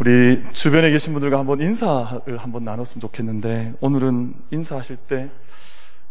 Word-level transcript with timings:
우리 0.00 0.44
주변에 0.52 0.90
계신 0.90 1.12
분들과 1.12 1.40
한번 1.40 1.60
인사를 1.60 2.38
한번 2.38 2.64
나눴으면 2.64 3.00
좋겠는데 3.00 3.74
오늘은 3.80 4.32
인사하실 4.52 4.96
때 4.96 5.28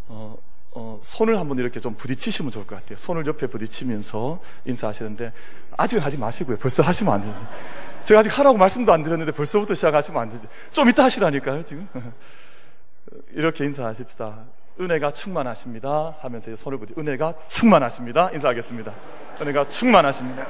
어, 0.10 0.36
어, 0.72 1.00
손을 1.02 1.40
한번 1.40 1.58
이렇게 1.58 1.80
좀 1.80 1.96
부딪히시면 1.96 2.52
좋을 2.52 2.68
것 2.68 2.76
같아요. 2.76 2.98
손을 2.98 3.26
옆에 3.26 3.48
부딪히면서 3.48 4.42
인사하시는데 4.66 5.32
아직은 5.78 6.04
하지 6.04 6.18
마시고요. 6.18 6.58
벌써 6.58 6.84
하시면 6.84 7.14
안 7.14 7.22
되지. 7.22 7.46
제가 8.04 8.20
아직 8.20 8.38
하라고 8.38 8.58
말씀도 8.58 8.92
안 8.92 9.04
드렸는데 9.04 9.32
벌써부터 9.32 9.74
시작하시면 9.74 10.22
안 10.22 10.32
되지. 10.32 10.48
좀 10.72 10.90
이따 10.90 11.06
하시라니까요, 11.06 11.64
지금. 11.64 11.88
이렇게 13.32 13.64
인사하십시다. 13.66 14.46
은혜가 14.82 15.12
충만하십니다. 15.12 16.18
하면서 16.20 16.54
손을 16.56 16.78
부딪 16.78 16.98
은혜가 16.98 17.34
충만하십니다. 17.48 18.32
인사하겠습니다. 18.34 18.94
은혜가 19.42 19.70
충만하십니다. 19.70 20.46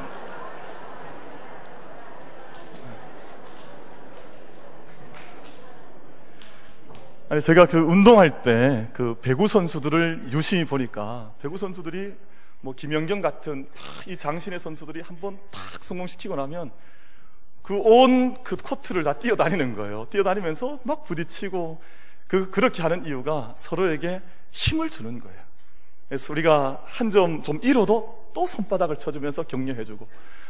아니 7.30 7.42
제가 7.42 7.66
그 7.66 7.78
운동할 7.78 8.42
때 8.42 8.88
그 8.94 9.16
배구 9.22 9.48
선수들을 9.48 10.30
유심히 10.32 10.66
보니까 10.66 11.34
배구 11.42 11.58
선수들이 11.58 12.14
뭐 12.62 12.74
김연경 12.74 13.22
같은 13.22 13.68
이 14.08 14.16
장신의 14.18 14.60
선수들이 14.60 15.02
한번 15.02 15.38
탁 15.52 15.84
성공시키고 15.84 16.36
나면 16.36 16.72
그 17.62 17.78
온그 17.78 18.42
그 18.44 18.56
코트를 18.56 19.04
다 19.04 19.14
뛰어다니는 19.14 19.76
거예요. 19.76 20.08
뛰어다니면서 20.10 20.80
막 20.84 21.04
부딪히고 21.04 21.82
그 22.28 22.50
그렇게 22.50 22.82
하는 22.82 23.06
이유가 23.06 23.54
서로에게 23.58 24.22
힘을 24.52 24.90
주는 24.90 25.20
거예요. 25.20 25.38
그래서 26.08 26.32
우리가 26.34 26.82
한 26.86 27.12
점 27.12 27.44
좀 27.44 27.60
잃어도 27.62 28.32
또 28.34 28.48
손바닥을 28.48 28.98
쳐주면서 28.98 29.44
격려해주고 29.44 30.08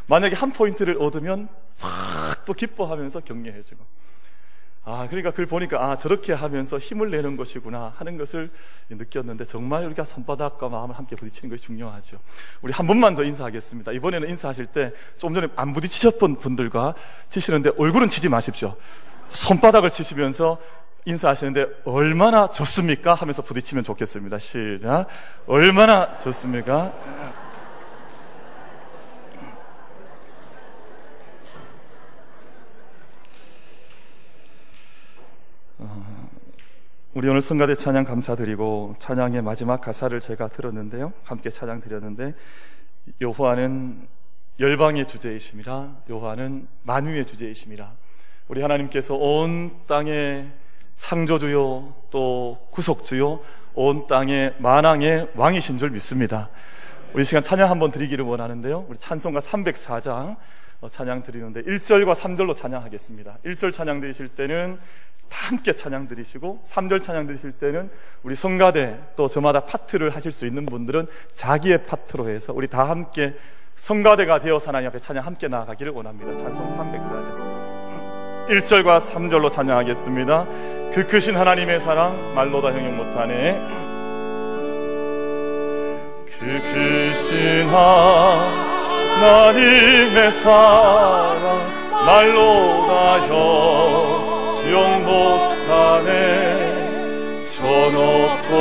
만약에 0.07 0.35
한 0.35 0.51
포인트를 0.51 0.97
얻으면 1.01 1.49
팍또 1.79 2.53
기뻐하면서 2.53 3.21
격려해주고 3.21 3.83
아, 4.89 5.05
그러니까 5.09 5.31
그걸 5.31 5.47
보니까, 5.47 5.83
아, 5.83 5.97
저렇게 5.97 6.31
하면서 6.31 6.77
힘을 6.77 7.11
내는 7.11 7.35
것이구나 7.35 7.91
하는 7.97 8.17
것을 8.17 8.49
느꼈는데, 8.89 9.43
정말 9.43 9.85
우리가 9.85 10.05
손바닥과 10.05 10.69
마음을 10.69 10.97
함께 10.97 11.17
부딪히는 11.17 11.53
것이 11.53 11.65
중요하죠. 11.65 12.17
우리 12.61 12.71
한 12.71 12.87
번만 12.87 13.13
더 13.13 13.25
인사하겠습니다. 13.25 13.91
이번에는 13.91 14.29
인사하실 14.29 14.67
때, 14.67 14.93
좀 15.17 15.33
전에 15.33 15.49
안 15.57 15.73
부딪히셨던 15.73 16.37
분들과 16.37 16.95
치시는데, 17.29 17.71
얼굴은 17.77 18.09
치지 18.09 18.29
마십시오. 18.29 18.77
손바닥을 19.27 19.91
치시면서 19.91 20.57
인사하시는데, 21.03 21.81
얼마나 21.83 22.49
좋습니까? 22.49 23.13
하면서 23.13 23.41
부딪히면 23.41 23.83
좋겠습니다. 23.83 24.39
시작. 24.39 25.07
얼마나 25.47 26.17
좋습니까? 26.19 26.93
우리 37.17 37.27
오늘 37.29 37.41
성가대 37.41 37.73
찬양 37.73 38.03
감사드리고 38.03 38.97
찬양의 38.99 39.41
마지막 39.41 39.81
가사를 39.81 40.19
제가 40.19 40.49
들었는데요. 40.49 41.13
함께 41.23 41.49
찬양 41.49 41.81
드렸는데 41.81 42.35
여호와는 43.19 44.07
열방의 44.59 45.07
주제이심이라 45.07 46.03
여호와는 46.11 46.67
만유의 46.83 47.25
주제이심이라 47.25 47.91
우리 48.49 48.61
하나님께서 48.61 49.15
온 49.15 49.71
땅의 49.87 50.47
창조주요 50.97 51.95
또 52.11 52.67
구속주요 52.69 53.39
온 53.73 54.05
땅의 54.05 54.57
만왕의 54.59 55.31
왕이신 55.33 55.79
줄 55.79 55.89
믿습니다. 55.89 56.51
우리 57.15 57.25
시간 57.25 57.41
찬양 57.41 57.71
한번 57.71 57.89
드리기를 57.89 58.25
원하는데요. 58.25 58.85
우리 58.87 58.99
찬송가 58.99 59.39
304장 59.39 60.35
찬양 60.91 61.23
드리는데 61.23 61.63
1절과 61.63 62.13
3절로 62.13 62.55
찬양하겠습니다. 62.55 63.39
1절 63.43 63.71
찬양 63.71 64.01
드리실 64.01 64.27
때는 64.27 64.77
함께 65.29 65.73
찬양 65.73 66.07
드리시고 66.07 66.61
3절 66.65 67.01
찬양 67.01 67.27
드리실 67.27 67.51
때는 67.53 67.89
우리 68.23 68.35
성가대 68.35 68.97
또 69.15 69.27
저마다 69.27 69.61
파트를 69.61 70.09
하실 70.09 70.31
수 70.31 70.45
있는 70.45 70.65
분들은 70.65 71.07
자기의 71.33 71.85
파트로 71.85 72.29
해서 72.29 72.53
우리 72.53 72.67
다 72.67 72.83
함께 72.89 73.33
성가대가 73.75 74.39
되어서 74.39 74.69
하나님 74.69 74.87
앞에 74.89 74.99
찬양 74.99 75.25
함께 75.25 75.47
나아가기를 75.47 75.91
원합니다. 75.91 76.35
찬송 76.35 76.67
304절 76.67 78.47
1절과 78.49 79.01
3절로 79.01 79.51
찬양하겠습니다. 79.51 80.45
그 80.93 81.05
크신 81.07 81.35
하나님의 81.35 81.79
사랑 81.81 82.33
말로 82.33 82.61
다 82.61 82.69
형용 82.69 82.95
못하네 82.97 83.59
그 86.39 86.59
크신 86.61 87.67
하나님의 89.19 90.31
사랑 90.31 91.67
말로 92.05 92.87
다 92.87 93.27
형 93.27 94.06
못하네 94.99 96.11
저 97.43 97.61
높고 97.91 98.55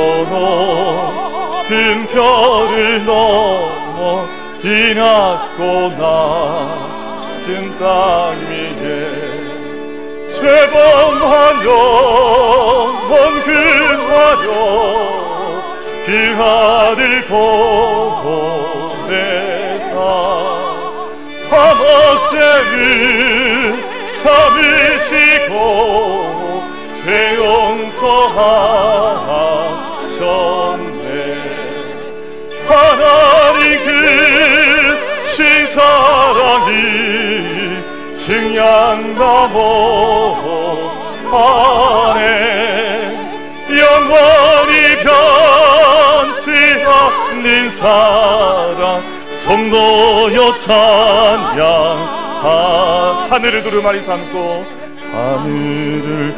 높은 1.59 2.07
별을 2.07 3.05
넘어 3.05 4.25
이 4.63 4.93
낮고 4.95 5.89
낮은 5.97 7.77
땅 7.77 7.85
위에 8.49 9.11
죄범하여 10.33 11.67
먼근하여 13.09 14.49
그 16.05 16.09
아들 16.41 17.01
보내사 17.25 19.91
화목제를 21.49 23.86
삼으시고 24.07 25.53
죄 27.05 27.35
용서하셨네. 27.37 27.97
하나님 32.67 33.85
그 33.85 33.89
신사랑이 35.23 36.73
증량나무 38.15 39.27
안에 41.31 42.17
영원히 43.69 44.73
변치 45.03 46.45
않는 46.85 47.69
사랑 47.69 49.03
성도여 49.43 50.55
찬양 50.55 52.16
하늘을 52.43 53.63
두루마리 53.63 54.01
삼고 54.03 54.65
하늘을 55.11 56.35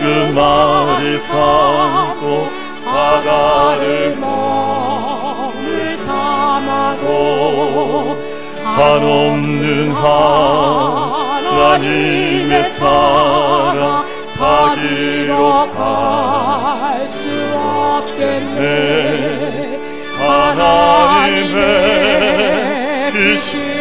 두루마리 0.00 1.18
삼고 1.18 2.48
바다를 2.84 4.16
마음을 4.18 5.88
삼아도 5.90 7.12
한없는 8.64 9.92
하나님의 11.42 12.64
사랑 12.64 14.04
다 14.38 14.74
기록할 14.74 15.80
수 17.00 17.28
없겠네. 17.54 18.52
하나님의 20.18 21.52
크신 23.12 23.71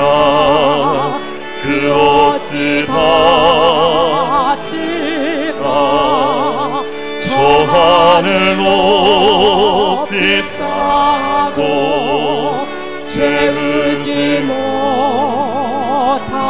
사랑 0.00 1.20
그 1.62 1.92
어찌 1.92 2.86
다실까? 2.86 3.22
저 7.20 7.30
하늘 7.64 8.56
높이 8.56 10.40
싸고 10.40 11.58
채우지 12.98 14.40
못하리. 16.08 16.48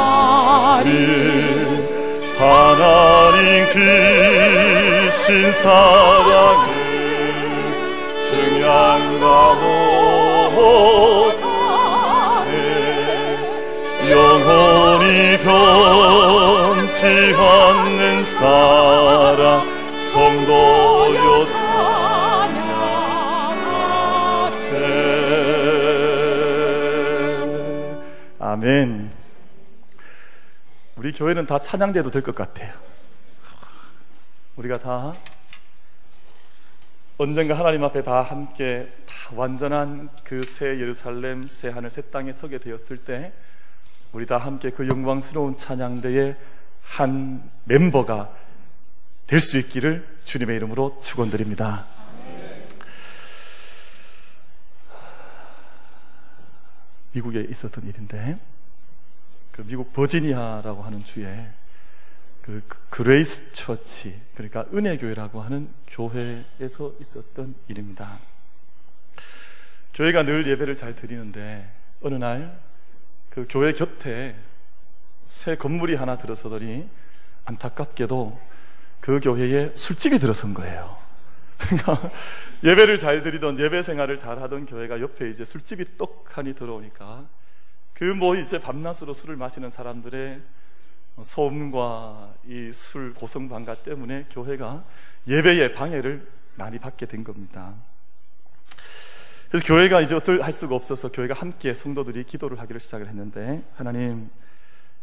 하나님 2.39 3.67
그신 3.73 5.53
사랑을 5.53 6.67
증량하고 8.17 9.61
변치 17.01 17.35
않는 17.35 18.23
사랑 18.25 19.67
성도여 19.97 21.47
찬양하세. 27.01 28.37
아멘. 28.39 29.11
우리 30.97 31.13
교회는 31.13 31.47
다 31.47 31.59
찬양돼도 31.59 32.11
될 32.11 32.23
것 32.23 32.35
같아요. 32.35 32.71
우리가 34.57 34.79
다 34.79 35.15
언젠가 37.17 37.59
하나님 37.59 37.83
앞에 37.83 38.03
다 38.03 38.21
함께 38.21 38.93
다 39.07 39.15
완전한 39.37 40.11
그 40.23 40.43
새 40.45 40.79
예루살렘 40.79 41.47
새 41.47 41.71
하늘 41.71 41.89
새 41.91 42.03
땅에 42.11 42.35
서게 42.35 42.59
되었을 42.59 42.99
때 42.99 43.33
우리 44.13 44.27
다 44.27 44.37
함께 44.37 44.69
그 44.71 44.87
영광스러운 44.87 45.57
찬양대의 45.57 46.37
한 46.91 47.49
멤버가 47.65 48.35
될 49.27 49.39
수 49.41 49.59
있기를 49.59 50.07
주님의 50.25 50.57
이름으로 50.57 51.01
축원드립니다. 51.01 51.87
미국에 57.13 57.47
있었던 57.49 57.87
일인데 57.87 58.39
그 59.53 59.65
미국 59.67 59.93
버지니아라고 59.93 60.83
하는 60.83 61.05
주에 61.05 61.49
그 62.43 62.63
Grace 62.89 63.53
Church 63.53 64.21
그러니까 64.35 64.67
은혜 64.75 64.97
교회라고 64.97 65.43
하는 65.43 65.69
교회에서 65.89 66.93
있었던 67.01 67.55
일입니다. 67.69 68.19
교회가 69.95 70.25
늘 70.25 70.47
예배를 70.47 70.77
잘 70.77 70.95
드리는데 70.95 71.71
어느 72.01 72.15
날 72.15 72.71
그 73.31 73.47
교회 73.49 73.73
곁에 73.73 74.35
새 75.31 75.55
건물이 75.55 75.95
하나 75.95 76.19
들어서더니 76.19 76.89
안타깝게도 77.45 78.37
그 78.99 79.21
교회에 79.21 79.71
술집이 79.77 80.19
들어선 80.19 80.55
거예요. 80.55 80.99
그러니까 81.57 82.11
예배를 82.65 82.99
잘 82.99 83.23
드리던 83.23 83.59
예배 83.61 83.83
생활을 83.83 84.19
잘 84.19 84.43
하던 84.43 84.67
교회가 84.67 85.01
옆에 85.01 85.31
이제 85.31 85.45
술집이 85.45 85.97
떡하니 85.97 86.55
들어오니까 86.57 87.27
그 87.95 88.05
뭐 88.15 88.35
이제 88.35 88.59
밤낮으로 88.59 89.15
술을 89.15 89.37
마시는 89.37 89.71
사람들의 89.71 90.41
소음과 91.23 92.35
이 92.49 92.73
술 92.73 93.15
고성 93.15 93.49
방가 93.49 93.77
때문에 93.77 94.27
교회가 94.33 94.85
예배의 95.29 95.75
방해를 95.75 96.27
많이 96.57 96.81
받게 96.81 97.07
된 97.07 97.23
겁니다. 97.23 97.75
그래서 99.49 99.65
교회가 99.65 100.01
이제 100.01 100.15
어쩔 100.17 100.43
할 100.43 100.53
수가 100.53 100.75
없어서 100.75 101.13
교회가 101.13 101.35
함께 101.35 101.73
성도들이 101.73 102.25
기도를 102.25 102.59
하기를 102.59 102.81
시작을 102.81 103.07
했는데 103.07 103.63
하나님 103.77 104.29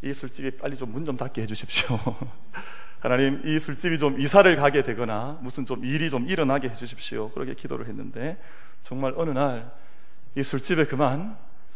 이 0.02 0.14
술집이 0.14 0.58
빨리 0.58 0.78
좀 0.78 0.92
문 0.92 1.06
좀 1.06 1.18
닫게 1.18 1.42
해주십시오. 1.44 1.98
하나님 3.00 3.42
이 3.46 3.60
술집이 3.60 4.00
좀 4.00 4.20
이사를 4.20 4.54
가게 4.56 4.84
되거나 4.84 5.38
무슨 5.42 5.66
좀 5.66 5.86
일이 5.86 6.10
좀 6.10 6.28
일어나게 6.28 6.70
해주십시오. 6.70 7.30
그렇게 7.32 7.54
기도를 7.56 7.88
했는데 7.88 8.38
정말 8.82 9.14
어느 9.18 9.32
날 9.32 9.72
이 10.36 10.44
술집에 10.44 10.86
그만 10.86 11.36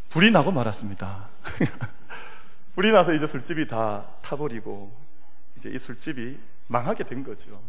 불이 0.09 0.29
나고 0.29 0.51
말았습니다. 0.51 1.29
불이 2.75 2.91
나서 2.91 3.11
이제 3.11 3.25
술집이 3.25 3.67
다 3.67 4.05
타버리고 4.21 4.95
이제 5.57 5.69
이 5.69 5.79
술집이 5.79 6.37
망하게 6.67 7.03
된 7.05 7.23
거죠. 7.23 7.59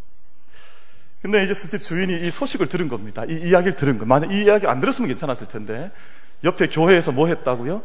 근데 1.23 1.45
이제 1.45 1.55
술집 1.55 1.81
주인이 1.83 2.27
이 2.27 2.31
소식을 2.31 2.67
들은 2.69 2.89
겁니다. 2.89 3.25
이 3.25 3.33
이야기를 3.49 3.75
들은 3.77 3.97
거. 3.97 4.05
만약 4.05 4.33
이 4.33 4.43
이야기 4.45 4.67
안 4.67 4.81
들었으면 4.81 5.09
괜찮았을 5.09 5.49
텐데 5.49 5.91
옆에 6.45 6.67
교회에서 6.69 7.11
뭐 7.13 7.29
했다고요? 7.29 7.83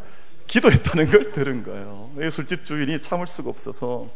기도했다는 0.48 1.08
걸 1.08 1.32
들은 1.32 1.64
거예요. 1.64 2.10
이 2.22 2.30
술집 2.30 2.66
주인이 2.66 3.02
참을 3.02 3.28
수가 3.28 3.50
없어서 3.50 4.10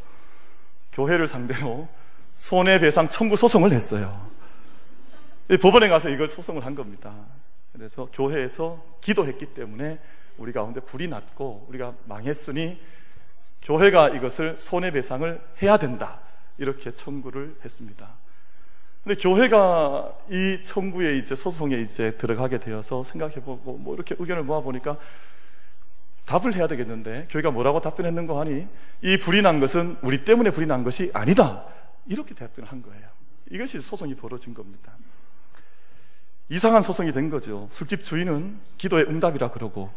교회를 0.93 1.27
상대로 1.27 1.87
손해배상 2.35 3.09
청구 3.09 3.35
소송을 3.35 3.71
했어요. 3.71 4.29
법원에 5.61 5.89
가서 5.89 6.09
이걸 6.09 6.27
소송을 6.27 6.65
한 6.65 6.75
겁니다. 6.75 7.13
그래서 7.73 8.07
교회에서 8.13 8.83
기도했기 9.01 9.47
때문에 9.53 9.99
우리 10.37 10.53
가운데 10.53 10.79
불이 10.79 11.07
났고 11.07 11.65
우리가 11.69 11.93
망했으니 12.05 12.79
교회가 13.61 14.09
이것을 14.09 14.59
손해배상을 14.59 15.41
해야 15.61 15.77
된다. 15.77 16.21
이렇게 16.57 16.91
청구를 16.91 17.57
했습니다. 17.63 18.09
근데 19.03 19.15
교회가 19.21 20.15
이 20.29 20.59
청구에 20.63 21.17
이제 21.17 21.35
소송에 21.35 21.75
이제 21.77 22.11
들어가게 22.17 22.59
되어서 22.59 23.03
생각해보고 23.03 23.77
뭐 23.77 23.95
이렇게 23.95 24.15
의견을 24.17 24.43
모아보니까 24.43 24.97
답을 26.31 26.55
해야 26.55 26.67
되겠는데 26.67 27.27
교회가 27.29 27.51
뭐라고 27.51 27.81
답변했는가 27.81 28.39
하니 28.39 28.65
이 29.01 29.17
불이 29.17 29.41
난 29.41 29.59
것은 29.59 29.97
우리 30.01 30.23
때문에 30.23 30.51
불이 30.51 30.65
난 30.65 30.85
것이 30.85 31.11
아니다. 31.13 31.65
이렇게 32.07 32.33
답변을 32.33 32.71
한 32.71 32.81
거예요. 32.81 33.05
이것이 33.49 33.81
소송이 33.81 34.15
벌어진 34.15 34.53
겁니다. 34.53 34.93
이상한 36.47 36.83
소송이 36.83 37.11
된 37.11 37.29
거죠. 37.29 37.67
술집 37.71 38.05
주인은 38.05 38.59
기도의 38.77 39.07
응답이라 39.07 39.49
그러고 39.49 39.91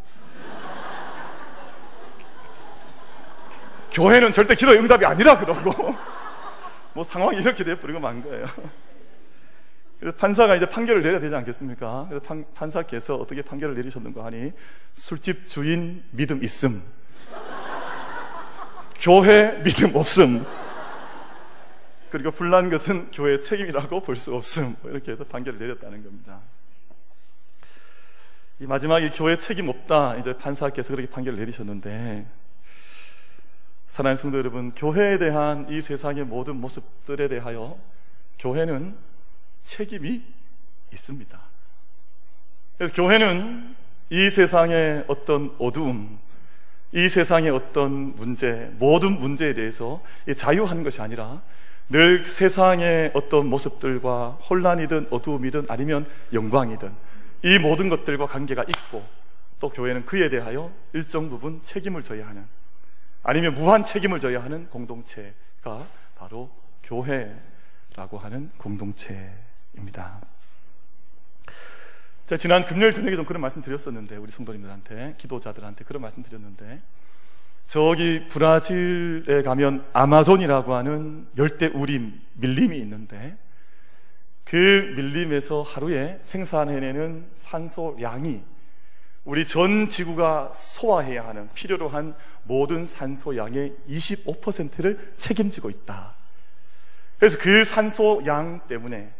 교회는 3.92 4.32
절대 4.32 4.56
기도의 4.56 4.80
응답이 4.80 5.06
아니라 5.06 5.38
그러고 5.38 5.94
뭐 6.94 7.04
상황이 7.04 7.38
이렇게 7.38 7.62
돼버리고 7.62 8.00
만 8.00 8.20
거예요. 8.22 8.46
그래서 10.04 10.18
판사가 10.18 10.54
이제 10.54 10.68
판결을 10.68 11.00
내려야 11.00 11.18
되지 11.18 11.34
않겠습니까? 11.34 12.04
그래서 12.10 12.22
판, 12.22 12.44
판사께서 12.52 13.16
어떻게 13.16 13.40
판결을 13.40 13.74
내리셨는가 13.74 14.22
하니 14.22 14.52
술집 14.92 15.48
주인 15.48 16.04
믿음 16.10 16.44
있음, 16.44 16.82
교회 19.00 19.62
믿음 19.62 19.96
없음, 19.96 20.44
그리고 22.10 22.32
불난 22.32 22.68
것은 22.68 23.12
교회 23.12 23.40
책임이라고 23.40 24.02
볼 24.02 24.16
수 24.16 24.34
없음 24.34 24.74
뭐 24.82 24.90
이렇게 24.90 25.12
해서 25.12 25.24
판결을 25.24 25.58
내렸다는 25.58 26.04
겁니다. 26.04 26.38
이 28.60 28.66
마지막에 28.66 29.08
교회 29.08 29.38
책임 29.38 29.70
없다 29.70 30.16
이제 30.16 30.36
판사께서 30.36 30.94
그렇게 30.94 31.10
판결을 31.10 31.38
내리셨는데 31.38 32.26
사랑하는 33.88 34.16
성도 34.18 34.36
여러분, 34.36 34.74
교회에 34.74 35.16
대한 35.16 35.66
이 35.70 35.80
세상의 35.80 36.24
모든 36.24 36.56
모습들에 36.56 37.28
대하여 37.28 37.78
교회는 38.38 39.13
책임이 39.64 40.22
있습니다. 40.92 41.40
그래서 42.78 42.94
교회는 42.94 43.74
이 44.10 44.30
세상의 44.30 45.04
어떤 45.08 45.54
어두움, 45.58 46.18
이 46.92 47.08
세상의 47.08 47.50
어떤 47.50 48.14
문제, 48.14 48.70
모든 48.78 49.18
문제에 49.18 49.54
대해서 49.54 50.02
자유하는 50.36 50.84
것이 50.84 51.00
아니라 51.00 51.42
늘 51.88 52.24
세상의 52.24 53.10
어떤 53.14 53.46
모습들과 53.46 54.38
혼란이든 54.48 55.08
어두움이든 55.10 55.66
아니면 55.68 56.06
영광이든 56.32 56.92
이 57.42 57.58
모든 57.58 57.88
것들과 57.88 58.26
관계가 58.26 58.64
있고 58.64 59.04
또 59.60 59.68
교회는 59.70 60.04
그에 60.04 60.28
대하여 60.28 60.72
일정 60.92 61.28
부분 61.28 61.62
책임을 61.62 62.02
져야 62.02 62.26
하는 62.26 62.46
아니면 63.22 63.54
무한 63.54 63.84
책임을 63.84 64.20
져야 64.20 64.42
하는 64.42 64.68
공동체가 64.70 65.86
바로 66.16 66.50
교회라고 66.82 68.18
하는 68.18 68.50
공동체 68.58 69.32
입니다. 69.76 70.20
제가 72.26 72.38
지난 72.38 72.64
금요일 72.64 72.94
저녁에 72.94 73.16
좀 73.16 73.24
그런 73.24 73.40
말씀 73.40 73.62
드렸었는데 73.62 74.16
우리 74.16 74.30
성도님들한테 74.30 75.16
기도자들한테 75.18 75.84
그런 75.84 76.00
말씀 76.02 76.22
드렸는데 76.22 76.80
저기 77.66 78.26
브라질에 78.28 79.42
가면 79.42 79.86
아마존이라고 79.92 80.74
하는 80.74 81.26
열대 81.36 81.66
우림 81.68 82.20
밀림이 82.34 82.78
있는데 82.78 83.36
그 84.44 84.92
밀림에서 84.96 85.62
하루에 85.62 86.20
생산해내는 86.22 87.30
산소 87.32 87.96
양이 88.00 88.42
우리 89.24 89.46
전 89.46 89.88
지구가 89.88 90.52
소화해야 90.54 91.26
하는 91.26 91.48
필요로 91.54 91.88
한 91.88 92.14
모든 92.42 92.84
산소 92.84 93.36
양의 93.36 93.74
25%를 93.88 95.14
책임지고 95.16 95.70
있다. 95.70 96.14
그래서 97.18 97.38
그 97.38 97.64
산소 97.64 98.22
양 98.26 98.60
때문에 98.66 99.13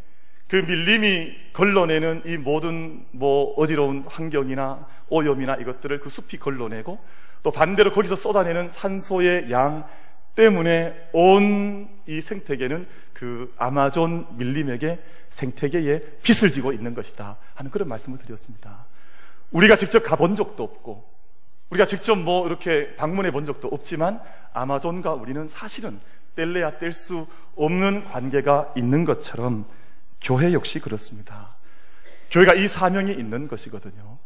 그 0.49 0.57
밀림이 0.57 1.53
걸러내는 1.53 2.23
이 2.27 2.37
모든 2.37 3.05
뭐 3.13 3.55
어지러운 3.57 4.05
환경이나 4.07 4.87
오염이나 5.09 5.57
이것들을 5.57 6.01
그 6.01 6.11
숲이 6.11 6.39
걸러내고 6.39 6.99
또 7.43 7.51
반대로 7.51 7.93
거기서 7.93 8.17
쏟아내는 8.17 8.69
산소의 8.69 9.51
양 9.51 9.87
때문에 10.35 11.09
온 11.13 11.95
이 12.07 12.21
생태계는 12.21 12.85
그 13.13 13.53
아마존 13.57 14.27
밀림에게 14.37 14.99
생태계에 15.31 16.01
빚을 16.23 16.53
지고 16.53 16.73
있는 16.73 16.95
것이다 16.95 17.37
하는 17.55 17.71
그런 17.71 17.89
말씀을 17.89 18.19
드렸습니다. 18.19 18.85
우리가 19.51 19.77
직접 19.77 20.01
가본 20.01 20.37
적도 20.37 20.63
없고 20.63 21.05
우리가 21.71 21.87
직접 21.87 22.17
뭐 22.17 22.47
이렇게 22.47 22.95
방문해 22.97 23.31
본 23.31 23.47
적도 23.47 23.69
없지만 23.69 24.21
아마존과 24.53 25.15
우리는 25.15 25.49
사실은 25.49 25.99
뗄래야 26.37 26.79
뗄 26.79 26.93
수 26.93 27.27
없는 27.57 28.05
관계가 28.05 28.75
있는 28.77 29.05
것처럼 29.05 29.65
교회 30.25 30.53
역시 30.55 30.81
그렇습니다. 30.81 31.55
교회가 32.31 32.55
이 32.55 32.67
사명이 32.67 33.13
있는 33.13 33.47
것이거든요. 33.47 34.19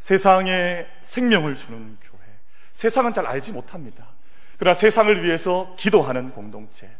세상에 0.00 0.86
생명을 1.02 1.54
주는 1.54 1.96
교회. 2.00 2.20
세상은 2.72 3.12
잘 3.12 3.26
알지 3.26 3.52
못합니다. 3.52 4.08
그러나 4.58 4.74
세상을 4.74 5.22
위해서 5.22 5.76
기도하는 5.78 6.32
공동체. 6.32 6.90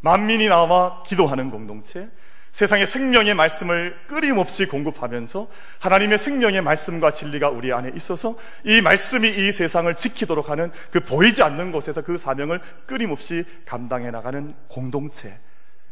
만민이 0.00 0.46
나와 0.46 1.02
기도하는 1.02 1.50
공동체. 1.50 2.08
세상의 2.52 2.86
생명의 2.86 3.34
말씀을 3.34 3.98
끊임없이 4.06 4.66
공급하면서 4.66 5.48
하나님의 5.80 6.18
생명의 6.18 6.62
말씀과 6.62 7.12
진리가 7.12 7.50
우리 7.50 7.72
안에 7.72 7.92
있어서 7.94 8.36
이 8.64 8.80
말씀이 8.80 9.28
이 9.28 9.52
세상을 9.52 9.92
지키도록 9.96 10.48
하는 10.48 10.72
그 10.90 11.00
보이지 11.00 11.42
않는 11.42 11.72
곳에서 11.72 12.02
그 12.02 12.16
사명을 12.16 12.60
끊임없이 12.86 13.44
감당해 13.66 14.10
나가는 14.10 14.54
공동체. 14.68 15.38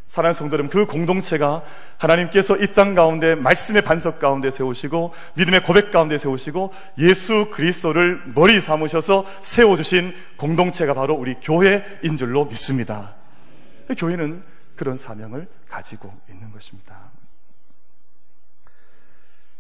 사랑하는 0.09 0.35
성도 0.35 0.55
여러분, 0.55 0.71
그 0.71 0.87
공동체가 0.87 1.65
하나님께서 1.99 2.57
이 2.57 2.69
땅 2.75 2.95
가운데 2.95 3.35
말씀의 3.35 3.83
반석 3.83 4.19
가운데 4.21 4.51
세우시고 4.51 5.13
믿음의 5.37 5.63
고백 5.65 5.91
가운데 5.91 6.17
세우시고 6.17 6.73
예수 6.99 7.51
그리스도를 7.51 8.23
머리 8.35 8.61
삼으셔서 8.61 9.27
세워 9.43 9.77
주신 9.77 10.15
공동체가 10.37 10.95
바로 10.95 11.15
우리 11.15 11.35
교회인 11.35 12.17
줄로 12.17 12.45
믿습니다. 12.45 13.15
교회는 13.99 14.43
그런 14.77 14.97
사명을 14.97 15.49
가지고 15.69 16.15
있는 16.29 16.53
것입니다. 16.53 17.11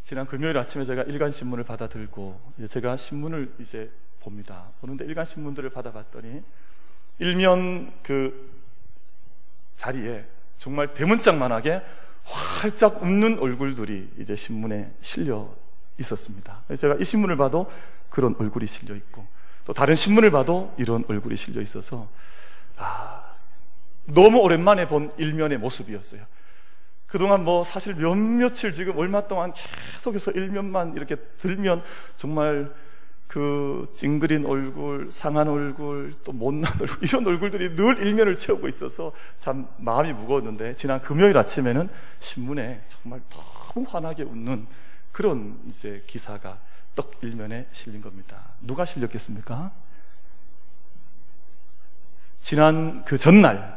지난 0.05 0.27
금요일 0.27 0.57
아침에 0.59 0.85
제가 0.85 1.03
일간 1.03 1.33
신문을 1.33 1.65
받아 1.65 1.89
들고 1.89 2.41
제가 2.69 2.97
신문을 2.97 3.53
이제 3.59 3.91
봅니다. 4.21 4.67
보는데 4.81 5.05
일간 5.05 5.25
신문들을 5.25 5.71
받아봤더니 5.71 6.43
일면 7.19 7.93
그 8.03 8.53
자리에 9.77 10.25
정말 10.59 10.89
대문짝만하게 10.89 11.83
활짝 12.25 13.03
웃는 13.03 13.39
얼굴들이 13.39 14.11
이제 14.19 14.35
신문에 14.35 14.93
실려 15.01 15.49
있었습니다. 15.99 16.63
제가 16.77 16.97
이 16.97 17.05
신문을 17.05 17.37
봐도 17.37 17.71
그런 18.11 18.35
얼굴이 18.39 18.67
실려 18.67 18.95
있고 18.95 19.27
또 19.65 19.73
다른 19.73 19.95
신문을 19.95 20.31
봐도 20.31 20.75
이런 20.79 21.05
얼굴이 21.09 21.37
실려 21.37 21.61
있어서 21.61 22.09
아, 22.77 23.35
너무 24.05 24.39
오랜만에 24.39 24.87
본 24.87 25.13
일면의 25.17 25.59
모습이었어요. 25.59 26.23
그동안 27.07 27.45
뭐 27.45 27.65
사실 27.65 27.95
몇 27.95 28.15
며칠 28.15 28.73
지금 28.73 28.99
얼마 28.99 29.27
동안 29.27 29.53
계속해서 29.55 30.33
일면만 30.33 30.97
이렇게 30.97 31.17
들면 31.17 31.83
정말 32.17 32.73
그 33.27 33.91
찡그린 33.95 34.47
얼굴, 34.47 35.11
상한 35.11 35.49
얼굴, 35.49 36.15
또 36.25 36.33
못난 36.33 36.73
얼굴, 36.81 36.97
이런 37.03 37.27
얼굴들이 37.27 37.75
늘 37.77 37.99
일면을 37.99 38.39
채우고 38.39 38.69
있어서 38.69 39.13
참 39.41 39.67
마음이 39.79 40.13
무거웠는데, 40.13 40.77
지난 40.77 41.01
금요일 41.01 41.37
아침에는 41.37 41.89
신문에 42.21 42.83
정말 42.89 43.21
너무 43.31 43.87
환하게 43.89 44.23
웃는 44.23 44.67
그런 45.13 45.59
이제 45.67 46.05
기사가 46.07 46.59
떡 46.95 47.19
일면에 47.23 47.67
실린 47.73 48.01
겁니다. 48.01 48.43
누가 48.61 48.85
실렸겠습니까? 48.85 49.73
지난 52.39 53.05
그 53.05 53.19
전날 53.19 53.77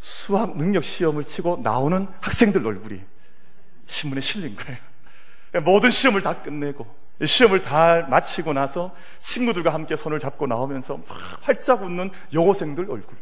수학 0.00 0.56
능력 0.56 0.84
시험을 0.84 1.24
치고 1.24 1.60
나오는 1.62 2.06
학생들 2.20 2.66
얼굴이 2.66 3.00
신문에 3.86 4.20
실린 4.20 4.56
거예요. 4.56 4.78
모든 5.64 5.90
시험을 5.90 6.22
다 6.22 6.42
끝내고 6.42 7.01
시험을 7.26 7.62
다 7.62 8.06
마치고 8.08 8.52
나서 8.52 8.94
친구들과 9.20 9.72
함께 9.72 9.96
손을 9.96 10.18
잡고 10.18 10.46
나오면서 10.46 10.98
막 11.08 11.18
활짝 11.42 11.82
웃는 11.82 12.10
여고생들 12.32 12.90
얼굴. 12.90 13.16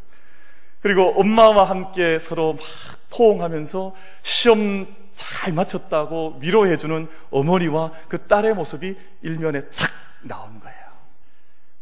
그리고 0.80 1.20
엄마와 1.20 1.64
함께 1.64 2.18
서로 2.18 2.54
막 2.54 2.62
포옹하면서 3.10 3.94
시험 4.22 4.86
잘 5.14 5.52
마쳤다고 5.52 6.38
위로해주는 6.40 7.06
어머니와 7.30 7.92
그 8.08 8.26
딸의 8.26 8.54
모습이 8.54 8.96
일면에 9.22 9.68
착 9.70 9.90
나오는 10.22 10.58
거예요. 10.60 10.78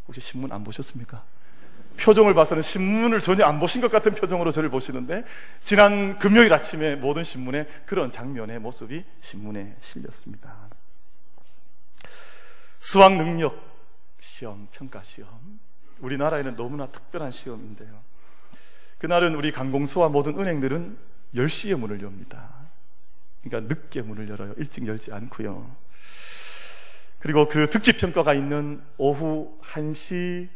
혹시 0.08 0.20
신문 0.20 0.50
안 0.50 0.64
보셨습니까? 0.64 1.22
표정을 1.98 2.34
봐서는 2.34 2.62
신문을 2.62 3.20
전혀 3.20 3.44
안 3.44 3.58
보신 3.58 3.80
것 3.80 3.90
같은 3.90 4.14
표정으로 4.14 4.52
저를 4.52 4.70
보시는데 4.70 5.24
지난 5.62 6.16
금요일 6.18 6.52
아침에 6.52 6.94
모든 6.96 7.24
신문에 7.24 7.66
그런 7.86 8.10
장면의 8.10 8.60
모습이 8.60 9.04
신문에 9.20 9.76
실렸습니다. 9.82 10.67
수학 12.78 13.16
능력 13.16 13.60
시험, 14.20 14.68
평가 14.72 15.02
시험. 15.02 15.28
우리나라에는 16.00 16.56
너무나 16.56 16.86
특별한 16.86 17.30
시험인데요. 17.30 18.02
그날은 18.98 19.34
우리 19.34 19.52
관공서와 19.52 20.08
모든 20.08 20.38
은행들은 20.38 20.96
10시에 21.34 21.78
문을 21.78 22.02
엽니다. 22.02 22.48
그러니까 23.42 23.74
늦게 23.74 24.02
문을 24.02 24.28
열어요. 24.28 24.54
일찍 24.56 24.86
열지 24.86 25.12
않고요. 25.12 25.76
그리고 27.18 27.48
그 27.48 27.68
특집 27.68 27.98
평가가 27.98 28.34
있는 28.34 28.82
오후 28.96 29.58
1시 29.62 30.48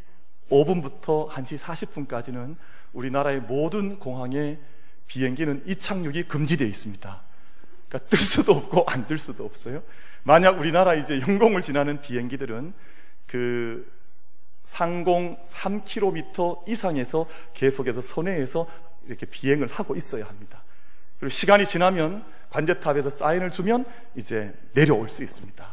5분부터 0.50 1.29
1시 1.29 1.59
40분까지는 1.59 2.57
우리나라의 2.93 3.41
모든 3.41 3.99
공항에 3.99 4.59
비행기는 5.07 5.62
이착륙이 5.67 6.25
금지되어 6.25 6.67
있습니다. 6.67 7.23
그러니까 7.93 8.09
뜰 8.09 8.19
수도 8.19 8.53
없고 8.53 8.85
안 8.87 9.07
뜰 9.07 9.19
수도 9.19 9.45
없어요. 9.45 9.83
만약 10.23 10.59
우리나라 10.59 10.95
이제 10.95 11.21
영공을 11.21 11.61
지나는 11.61 12.01
비행기들은 12.01 12.73
그 13.27 13.91
상공 14.65 15.37
3km 15.45 16.69
이상에서 16.69 17.27
계속해서 17.55 18.01
선회에서 18.01 18.67
이렇게 19.07 19.27
비행을 19.27 19.67
하고 19.67 19.95
있어야 19.97 20.25
합니다. 20.25 20.63
그리고 21.19 21.31
시간이 21.31 21.67
지나면 21.67 22.25
관제탑에서 22.51 23.11
사인을 23.11 23.51
주면 23.51 23.85
이제 24.15 24.55
내려올 24.73 25.09
수 25.09 25.23
있습니다. 25.23 25.67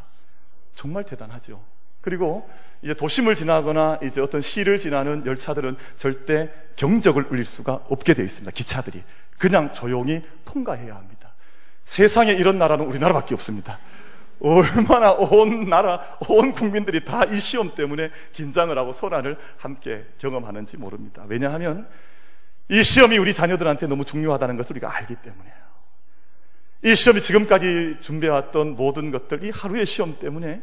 정말 0.76 1.04
대단하죠. 1.04 1.64
그리고 2.02 2.50
이제 2.82 2.94
도심을 2.94 3.36
지나거나 3.36 4.00
이제 4.02 4.22
어떤 4.22 4.42
시를 4.42 4.78
지나는 4.78 5.26
열차들은 5.26 5.78
절대 5.96 6.50
경적을 6.76 7.28
울릴 7.30 7.46
수가 7.46 7.86
없게 7.90 8.14
되어 8.14 8.26
있습니다. 8.26 8.52
기차들이. 8.52 9.04
그냥 9.38 9.72
조용히 9.74 10.22
통과해야 10.46 10.96
합니다. 10.96 11.29
세상에 11.90 12.34
이런 12.34 12.60
나라는 12.60 12.86
우리나라밖에 12.86 13.34
없습니다. 13.34 13.80
얼마나 14.40 15.12
온 15.12 15.68
나라, 15.70 16.00
온 16.30 16.52
국민들이 16.52 17.04
다 17.04 17.26
이 17.26 17.40
시험 17.40 17.74
때문에 17.74 18.12
긴장을 18.32 18.78
하고 18.78 18.94
소란을 18.94 19.38
함께 19.58 20.06
경험하는지 20.20 20.78
모릅니다. 20.78 21.24
왜냐하면 21.28 21.90
이 22.70 22.84
시험이 22.84 23.18
우리 23.18 23.34
자녀들한테 23.34 23.88
너무 23.88 24.06
중요하다는 24.06 24.56
것을 24.56 24.74
우리가 24.74 24.96
알기 24.96 25.16
때문에요. 25.16 25.56
이 26.84 26.96
시험이 26.96 27.24
지금까지 27.24 27.98
준비해왔던 28.02 28.76
모든 28.76 29.10
것들, 29.10 29.44
이 29.44 29.50
하루의 29.50 29.88
시험 29.88 30.20
때문에 30.20 30.62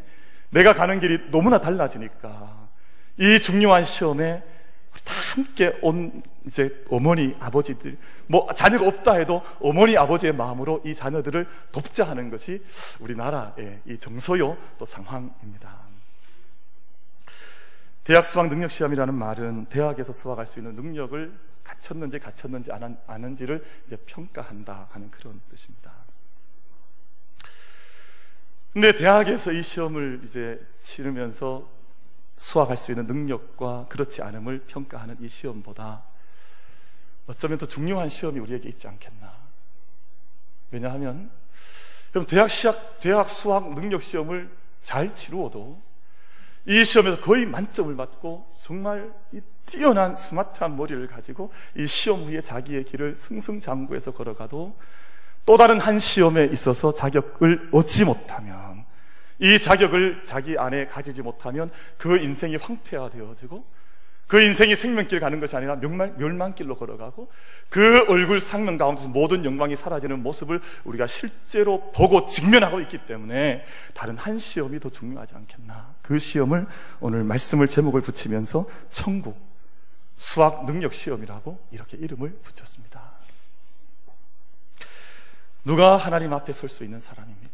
내가 0.51 0.75
가는 0.75 1.01
길이 1.01 1.19
너무나 1.33 1.61
달라지니까 1.61 2.69
이 3.19 3.41
중요한 3.41 3.85
시험에 3.85 4.45
다 5.07 5.15
함께 5.15 5.79
온 5.83 6.23
이제 6.45 6.85
어머니, 6.91 7.35
아버지들, 7.39 7.97
뭐 8.27 8.53
자녀가 8.55 8.87
없다 8.87 9.15
해도 9.15 9.43
어머니, 9.61 9.97
아버지의 9.97 10.35
마음으로 10.35 10.83
이 10.85 10.95
자녀들을 10.95 11.49
돕자 11.73 12.05
하는 12.05 12.29
것이 12.29 12.63
우리나라의 13.01 13.81
이 13.87 13.99
정서요 13.99 14.59
또 14.79 14.85
상황입니다. 14.85 15.87
대학 18.03 18.25
수학 18.25 18.49
능력 18.49 18.71
시험이라는 18.71 19.15
말은 19.15 19.67
대학에서 19.67 20.13
수학할 20.13 20.47
수 20.47 20.59
있는 20.59 20.75
능력을 20.75 21.33
갖췄는지 21.65 22.19
갖췄는지 22.19 22.71
안 22.73 22.97
아는지를 23.07 23.65
이제 23.87 23.97
평가한다 24.07 24.89
하는 24.91 25.11
그런 25.11 25.41
뜻입니다. 25.51 25.93
근데 28.73 28.95
대학에서 28.95 29.53
이 29.53 29.63
시험을 29.63 30.21
이제 30.25 30.65
치르면서 30.77 31.76
수학할 32.37 32.77
수 32.77 32.93
있는 32.93 33.07
능력과 33.07 33.87
그렇지 33.89 34.23
않음을 34.23 34.65
평가하는 34.67 35.17
이 35.21 35.29
시험보다 35.29 36.05
어쩌면 37.27 37.59
더 37.59 37.67
중요한 37.67 38.09
시험이 38.09 38.39
우리에게 38.39 38.69
있지 38.69 38.87
않겠나. 38.87 39.33
왜냐하면, 40.71 41.31
그럼 42.11 42.27
대학 42.27 42.49
시학, 42.49 43.01
대학 43.01 43.29
수학 43.29 43.75
능력 43.75 44.03
시험을 44.03 44.51
잘 44.83 45.15
치루어도 45.15 45.83
이 46.67 46.85
시험에서 46.85 47.21
거의 47.21 47.47
만점을 47.47 47.95
받고 47.97 48.53
정말 48.55 49.13
이 49.33 49.41
뛰어난 49.67 50.15
스마트한 50.15 50.77
머리를 50.77 51.07
가지고 51.09 51.53
이 51.77 51.87
시험 51.87 52.25
후에 52.25 52.41
자기의 52.41 52.85
길을 52.85 53.15
승승장구해서 53.15 54.13
걸어가도 54.13 54.77
또 55.45 55.57
다른 55.57 55.81
한 55.81 55.99
시험에 55.99 56.45
있어서 56.47 56.95
자격을 56.95 57.71
얻지 57.73 58.05
못하면 58.05 58.86
이 59.39 59.59
자격을 59.59 60.23
자기 60.25 60.59
안에 60.59 60.87
가지지 60.87 61.23
못하면 61.23 61.71
그 61.99 62.19
인생이 62.19 62.57
황폐화되어지고 62.57 63.77
그 64.27 64.41
인생이 64.41 64.75
생명길 64.75 65.21
가는 65.21 65.39
것이 65.39 65.55
아니라 65.55 65.77
멸망, 65.77 66.17
멸망길로 66.19 66.75
걸어가고 66.75 67.31
그 67.69 68.05
얼굴 68.09 68.41
상명 68.41 68.77
가운데서 68.77 69.09
모든 69.09 69.45
영광이 69.45 69.77
사라지는 69.77 70.21
모습을 70.23 70.61
우리가 70.85 71.07
실제로 71.07 71.93
보고 71.93 72.27
직면하고 72.27 72.81
있기 72.81 73.07
때문에 73.07 73.65
다른 73.95 74.17
한 74.17 74.39
시험이 74.39 74.81
더 74.81 74.91
중요하지 74.91 75.35
않겠나. 75.37 75.95
그 76.03 76.19
시험을 76.19 76.67
오늘 76.99 77.23
말씀을 77.23 77.69
제목을 77.69 78.01
붙이면서 78.01 78.67
천국 78.91 79.39
수학 80.17 80.65
능력 80.67 80.93
시험이라고 80.93 81.61
이렇게 81.71 81.97
이름을 81.97 82.31
붙였습니다. 82.43 83.13
누가 85.65 85.97
하나님 85.97 86.33
앞에 86.33 86.53
설 86.53 86.69
수 86.69 86.85
있는 86.85 86.99
사람입니까? 86.99 87.46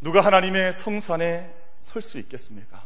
누가 0.00 0.20
하나님의 0.20 0.72
성산에 0.72 1.54
설 1.78 2.02
수 2.02 2.18
있겠습니까? 2.18 2.84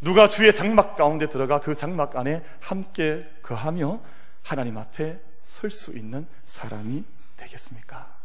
누가 0.00 0.28
주의 0.28 0.52
장막 0.54 0.96
가운데 0.96 1.28
들어가 1.28 1.60
그 1.60 1.74
장막 1.74 2.16
안에 2.16 2.44
함께 2.60 3.28
거하며 3.42 4.00
하나님 4.42 4.76
앞에 4.78 5.20
설 5.40 5.70
수 5.70 5.96
있는 5.96 6.26
사람이 6.44 7.04
되겠습니까? 7.36 8.16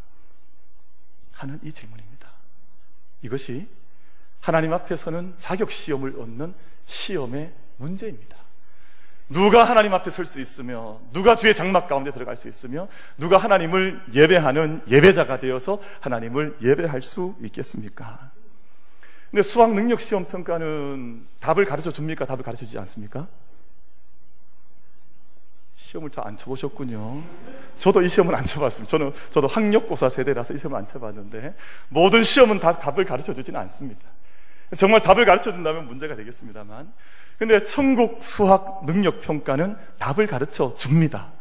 하는 1.34 1.60
이 1.64 1.72
질문입니다. 1.72 2.32
이것이 3.22 3.70
하나님 4.40 4.74
앞에서는 4.74 5.36
자격 5.38 5.72
시험을 5.72 6.20
얻는 6.20 6.54
시험의 6.86 7.54
문제입니다. 7.78 8.38
누가 9.32 9.64
하나님 9.64 9.94
앞에 9.94 10.10
설 10.10 10.26
수 10.26 10.42
있으며 10.42 11.00
누가 11.14 11.36
주의 11.36 11.56
장막 11.56 11.88
가운데 11.88 12.12
들어갈 12.12 12.36
수 12.36 12.48
있으며 12.50 12.88
누가 13.18 13.38
하나님을 13.38 14.02
예배하는 14.14 14.84
예배자가 14.90 15.40
되어서 15.40 15.80
하나님을 16.02 16.58
예배할 16.62 17.02
수 17.02 17.36
있겠습니까? 17.42 18.32
근데 19.30 19.42
수학 19.44 19.74
능력 19.74 20.02
시험 20.02 20.26
평가는 20.26 21.26
답을 21.40 21.64
가르쳐 21.66 21.92
줍니까? 21.92 22.26
답을 22.26 22.44
가르쳐 22.44 22.66
주지 22.66 22.78
않습니까? 22.80 23.28
시험을 25.78 26.10
잘안 26.10 26.36
쳐보셨군요. 26.36 27.24
저도 27.78 28.02
이 28.02 28.10
시험은 28.10 28.36
안 28.36 28.46
쳐봤습니다. 28.46 28.90
저는, 28.90 29.14
저도 29.30 29.48
학력고사 29.48 30.10
세대라서 30.10 30.54
이 30.54 30.58
시험을 30.58 30.78
안 30.78 30.86
쳐봤는데, 30.86 31.56
모든 31.90 32.24
시험은 32.24 32.60
다 32.60 32.78
답을 32.78 33.06
가르쳐 33.06 33.34
주지는 33.34 33.60
않습니다. 33.62 34.02
정말 34.78 35.02
답을 35.02 35.26
가르쳐 35.26 35.52
준다면 35.52 35.88
문제가 35.88 36.16
되겠습니다만, 36.16 36.94
근데 37.42 37.66
천국 37.66 38.24
수학 38.24 38.86
능력 38.86 39.20
평가는 39.20 39.76
답을 39.98 40.28
가르쳐 40.28 40.76
줍니다. 40.78 41.32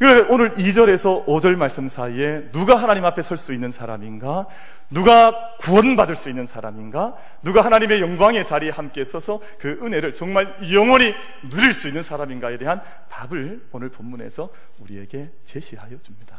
그래 0.00 0.26
오늘 0.28 0.56
2절에서 0.56 1.26
5절 1.26 1.54
말씀 1.54 1.88
사이에 1.88 2.50
누가 2.50 2.74
하나님 2.74 3.04
앞에 3.04 3.22
설 3.22 3.38
수 3.38 3.54
있는 3.54 3.70
사람인가? 3.70 4.48
누가 4.90 5.54
구원받을 5.58 6.16
수 6.16 6.28
있는 6.28 6.44
사람인가? 6.44 7.16
누가 7.44 7.64
하나님의 7.64 8.00
영광의 8.00 8.44
자리에 8.44 8.70
함께 8.70 9.04
서서 9.04 9.40
그 9.60 9.78
은혜를 9.80 10.12
정말 10.12 10.56
영원히 10.72 11.14
누릴 11.48 11.72
수 11.72 11.86
있는 11.86 12.02
사람인가에 12.02 12.58
대한 12.58 12.82
답을 13.10 13.68
오늘 13.70 13.90
본문에서 13.90 14.50
우리에게 14.80 15.30
제시하여 15.44 16.02
줍니다. 16.02 16.36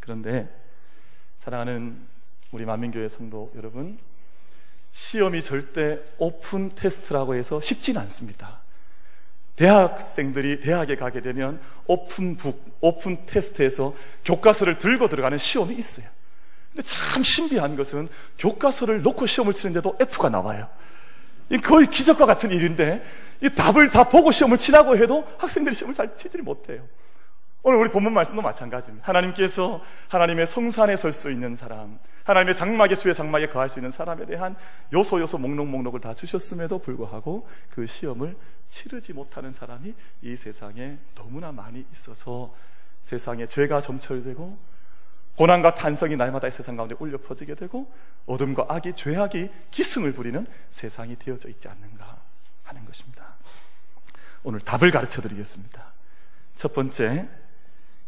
그런데 0.00 0.48
사랑하는 1.38 1.96
우리 2.50 2.64
만민교회 2.64 3.08
성도 3.08 3.52
여러분, 3.54 4.00
시험이 4.92 5.42
절대 5.42 5.98
open 6.18 6.74
test라고 6.74 7.34
해서 7.34 7.60
쉽지는 7.60 8.00
않습니다. 8.02 8.60
대학생들이 9.56 10.60
대학에 10.60 10.96
가게 10.96 11.20
되면 11.20 11.60
open 11.86 12.27
book, 12.27 12.78
open 12.80 13.26
test에서 13.26 13.94
교과서를 14.24 14.78
들고 14.78 15.08
들어가는 15.08 15.36
시험이 15.36 15.74
있어요. 15.74 16.06
근데 16.72 16.82
참 16.82 17.22
신비한 17.22 17.76
것은 17.76 18.08
교과서를 18.38 19.02
놓고 19.02 19.26
시험을 19.26 19.54
치는데도 19.54 19.96
F가 20.00 20.28
나와요. 20.30 20.68
거의 21.64 21.88
기적과 21.88 22.26
같은 22.26 22.52
일인데 22.52 23.02
이 23.42 23.50
답을 23.50 23.90
다 23.90 24.04
보고 24.04 24.30
시험을 24.30 24.56
치라고 24.56 24.96
해도 24.96 25.26
학생들이 25.38 25.74
시험을 25.74 25.94
잘 25.94 26.16
치지를 26.16 26.44
못해요. 26.44 26.86
오늘 27.62 27.78
우리 27.78 27.90
본문 27.90 28.14
말씀도 28.14 28.40
마찬가지입니다. 28.40 29.06
하나님께서 29.06 29.82
하나님의 30.08 30.46
성산에 30.46 30.96
설 30.96 31.12
수 31.12 31.30
있는 31.30 31.56
사람, 31.56 31.98
하나님의 32.24 32.56
장막에 32.56 32.96
주의 32.96 33.14
장막에 33.14 33.48
거할 33.48 33.68
수 33.68 33.78
있는 33.78 33.90
사람에 33.90 34.24
대한 34.24 34.56
요소 34.94 35.20
요소 35.20 35.38
목록 35.38 35.66
목록을 35.66 36.00
다 36.00 36.14
주셨음에도 36.14 36.78
불구하고 36.78 37.46
그 37.68 37.86
시험을 37.86 38.34
치르지 38.68 39.12
못하는 39.12 39.52
사람이 39.52 39.94
이 40.22 40.36
세상에 40.36 40.96
너무나 41.14 41.52
많이 41.52 41.84
있어서 41.92 42.54
세상에 43.02 43.46
죄가 43.46 43.82
점철되고 43.82 44.58
고난과 45.36 45.74
탄성이 45.74 46.16
날마다 46.16 46.48
이 46.48 46.50
세상 46.50 46.76
가운데 46.76 46.94
울려 46.98 47.18
퍼지게 47.18 47.56
되고 47.56 47.92
어둠과 48.24 48.66
악이 48.68 48.94
죄악이 48.94 49.50
기승을 49.70 50.12
부리는 50.14 50.46
세상이 50.70 51.16
되어져 51.18 51.50
있지 51.50 51.68
않는가 51.68 52.22
하는 52.62 52.86
것입니다. 52.86 53.36
오늘 54.44 54.60
답을 54.60 54.90
가르쳐 54.90 55.20
드리겠습니다. 55.20 55.92
첫 56.56 56.74
번째, 56.74 57.28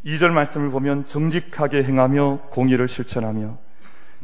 2절 0.04 0.30
말씀을 0.30 0.70
보면 0.70 1.06
정직하게 1.06 1.84
행하며 1.84 2.48
공의를 2.50 2.88
실천하며 2.88 3.58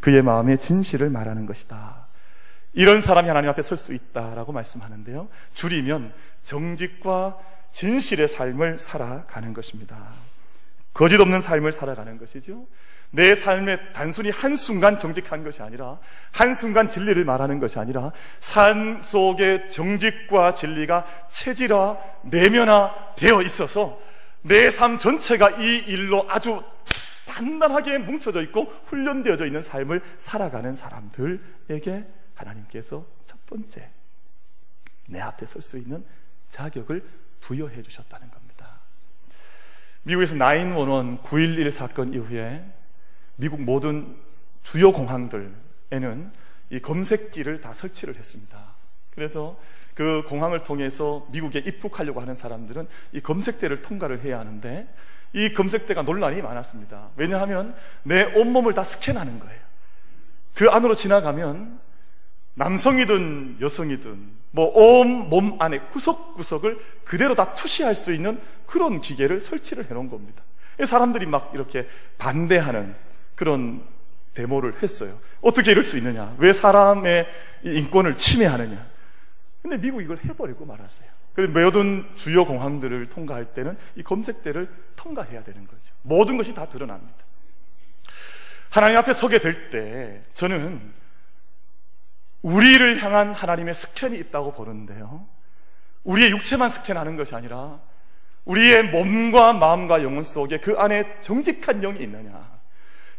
그의 0.00 0.22
마음의 0.22 0.58
진실을 0.58 1.10
말하는 1.10 1.46
것이다. 1.46 2.06
이런 2.72 3.00
사람이 3.00 3.28
하나님 3.28 3.50
앞에 3.50 3.62
설 3.62 3.76
수 3.76 3.94
있다라고 3.94 4.52
말씀하는데요. 4.52 5.28
줄이면 5.54 6.12
정직과 6.44 7.38
진실의 7.72 8.28
삶을 8.28 8.78
살아가는 8.78 9.52
것입니다. 9.52 9.96
거짓 10.94 11.20
없는 11.20 11.40
삶을 11.40 11.72
살아가는 11.72 12.18
것이죠. 12.18 12.66
내 13.10 13.34
삶에 13.34 13.92
단순히 13.92 14.30
한순간 14.30 14.98
정직한 14.98 15.44
것이 15.44 15.62
아니라 15.62 15.98
한순간 16.32 16.88
진리를 16.88 17.24
말하는 17.24 17.58
것이 17.58 17.78
아니라 17.78 18.12
삶 18.40 19.02
속에 19.02 19.68
정직과 19.68 20.54
진리가 20.54 21.06
체질화, 21.30 21.96
내면화 22.24 23.14
되어 23.16 23.42
있어서 23.42 23.98
내 24.42 24.70
삶 24.70 24.98
전체가 24.98 25.50
이 25.62 25.78
일로 25.86 26.26
아주 26.30 26.62
단단하게 27.26 27.98
뭉쳐져 27.98 28.42
있고 28.42 28.64
훈련되어져 28.86 29.46
있는 29.46 29.62
삶을 29.62 30.02
살아가는 30.18 30.74
사람들에게 30.74 32.06
하나님께서 32.34 33.06
첫 33.26 33.44
번째 33.46 33.90
내 35.08 35.20
앞에 35.20 35.46
설 35.46 35.62
수 35.62 35.76
있는 35.78 36.04
자격을 36.48 37.04
부여해 37.40 37.82
주셨다는 37.82 38.30
겁니다. 38.30 38.80
미국에서 40.02 40.34
911, 40.34 41.22
911 41.22 41.72
사건 41.72 42.14
이후에 42.14 42.64
미국 43.36 43.60
모든 43.60 44.16
주요 44.62 44.92
공항들에는 44.92 46.32
이 46.70 46.80
검색기를 46.80 47.60
다 47.60 47.74
설치를 47.74 48.16
했습니다. 48.16 48.58
그래서 49.14 49.58
그 49.98 50.22
공항을 50.28 50.60
통해서 50.60 51.26
미국에 51.32 51.58
입국하려고 51.58 52.20
하는 52.20 52.36
사람들은 52.36 52.86
이 53.14 53.20
검색대를 53.20 53.82
통과를 53.82 54.22
해야 54.22 54.38
하는데 54.38 54.86
이 55.32 55.52
검색대가 55.52 56.02
논란이 56.02 56.40
많았습니다. 56.40 57.08
왜냐하면 57.16 57.74
내 58.04 58.22
온몸을 58.22 58.74
다 58.74 58.84
스캔하는 58.84 59.40
거예요. 59.40 59.60
그 60.54 60.70
안으로 60.70 60.94
지나가면 60.94 61.80
남성이든 62.54 63.56
여성이든 63.60 64.38
뭐 64.52 64.72
온 64.76 65.30
몸 65.30 65.60
안에 65.60 65.80
구석구석을 65.90 66.78
그대로 67.02 67.34
다 67.34 67.56
투시할 67.56 67.96
수 67.96 68.14
있는 68.14 68.40
그런 68.66 69.00
기계를 69.00 69.40
설치를 69.40 69.90
해 69.90 69.94
놓은 69.94 70.10
겁니다. 70.10 70.44
사람들이 70.84 71.26
막 71.26 71.50
이렇게 71.54 71.88
반대하는 72.18 72.94
그런 73.34 73.82
데모를 74.34 74.80
했어요. 74.80 75.12
어떻게 75.40 75.72
이럴 75.72 75.84
수 75.84 75.98
있느냐? 75.98 76.36
왜 76.38 76.52
사람의 76.52 77.26
인권을 77.64 78.16
침해하느냐? 78.16 78.97
근데 79.62 79.76
미국 79.76 80.02
이걸 80.02 80.18
해버리고 80.24 80.64
말았어요. 80.64 81.08
그래서 81.34 81.52
모든 81.52 82.04
주요 82.16 82.44
공항들을 82.44 83.08
통과할 83.08 83.52
때는 83.52 83.76
이 83.96 84.02
검색대를 84.02 84.68
통과해야 84.96 85.44
되는 85.44 85.66
거죠. 85.66 85.94
모든 86.02 86.36
것이 86.36 86.54
다 86.54 86.68
드러납니다. 86.68 87.16
하나님 88.70 88.98
앞에 88.98 89.12
서게 89.12 89.38
될 89.38 89.70
때 89.70 90.22
저는 90.34 90.92
우리를 92.42 93.02
향한 93.02 93.32
하나님의 93.32 93.74
스캔이 93.74 94.18
있다고 94.18 94.52
보는데요. 94.52 95.26
우리의 96.04 96.30
육체만 96.30 96.68
스캔하는 96.68 97.16
것이 97.16 97.34
아니라 97.34 97.80
우리의 98.44 98.84
몸과 98.90 99.52
마음과 99.52 100.02
영혼 100.02 100.24
속에 100.24 100.58
그 100.58 100.78
안에 100.78 101.20
정직한 101.20 101.80
영이 101.80 102.02
있느냐. 102.02 102.47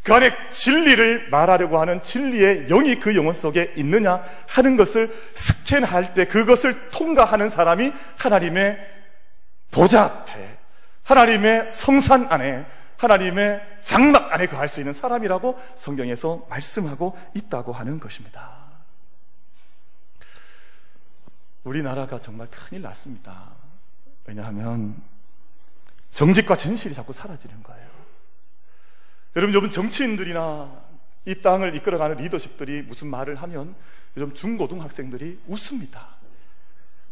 그 0.10 0.16
안에 0.16 0.36
진리를 0.50 1.30
말하려고 1.30 1.80
하는 1.80 2.02
진리의 2.02 2.66
영이 2.66 3.00
그 3.00 3.16
영혼 3.16 3.36
속에 3.36 3.74
있느냐 3.76 4.24
하는 4.48 4.76
것을 4.76 5.16
스캔할 5.36 6.16
때 6.16 6.26
그것을 6.26 6.90
통과하는 6.90 7.48
사람이 7.48 7.94
하나님의 8.18 8.80
보좌 9.70 10.06
앞에 10.06 10.58
하나님의 11.04 11.68
성산 11.68 12.26
안에 12.32 12.66
하나님의 12.98 13.62
장막 13.84 14.34
안에 14.34 14.48
거할 14.48 14.68
수 14.68 14.80
있는 14.80 14.94
사람이라고 14.94 15.60
성경에서 15.76 16.48
말씀하고 16.50 17.16
있다고 17.36 17.72
하는 17.72 18.00
것입니다. 18.00 18.50
우리나라가 21.64 22.20
정말 22.20 22.48
큰일 22.50 22.82
났습니다. 22.82 23.44
왜냐하면 24.26 25.00
정직과 26.14 26.58
진실이 26.58 26.96
자꾸 26.96 27.14
사라지는 27.14 27.62
거예요. 27.62 27.89
여러분, 29.36 29.54
요즘 29.54 29.70
정치인들이나 29.70 30.72
이 31.26 31.36
땅을 31.42 31.76
이끌어가는 31.76 32.18
리더십들이 32.18 32.82
무슨 32.84 33.10
말을 33.10 33.36
하면 33.36 33.76
요즘 34.18 34.34
중고등학생들이 34.34 35.40
웃습니다. 35.48 36.18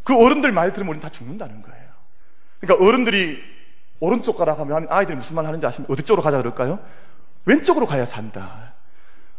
그 0.04 0.16
어른들 0.16 0.52
말 0.52 0.74
들으면 0.74 0.92
우리는 0.92 1.02
다 1.02 1.10
죽는다는 1.10 1.62
거예요. 1.62 1.88
그러니까 2.60 2.86
어른들이 2.86 3.42
오른쪽 4.00 4.38
가라 4.38 4.54
하면 4.54 4.88
아이들이 4.90 5.18
무슨 5.18 5.36
말 5.36 5.46
하는지 5.46 5.66
아시면 5.66 5.88
어디 5.90 6.04
쪽으로 6.04 6.24
가자 6.24 6.38
그럴까요? 6.38 6.80
왼쪽으로 7.46 7.86
가야 7.86 8.06
산다. 8.06 8.74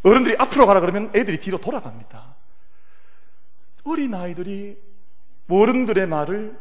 어른들이 0.02 0.36
앞으로 0.38 0.66
가라 0.66 0.80
그러면 0.80 1.10
애들이 1.14 1.38
뒤로 1.40 1.58
돌아갑니다. 1.58 2.36
어린 3.84 4.14
아이들이 4.14 4.78
어른들의 5.48 6.06
말을 6.06 6.58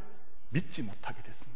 믿지 0.49 0.81
못하게 0.81 1.21
됐습니다. 1.23 1.46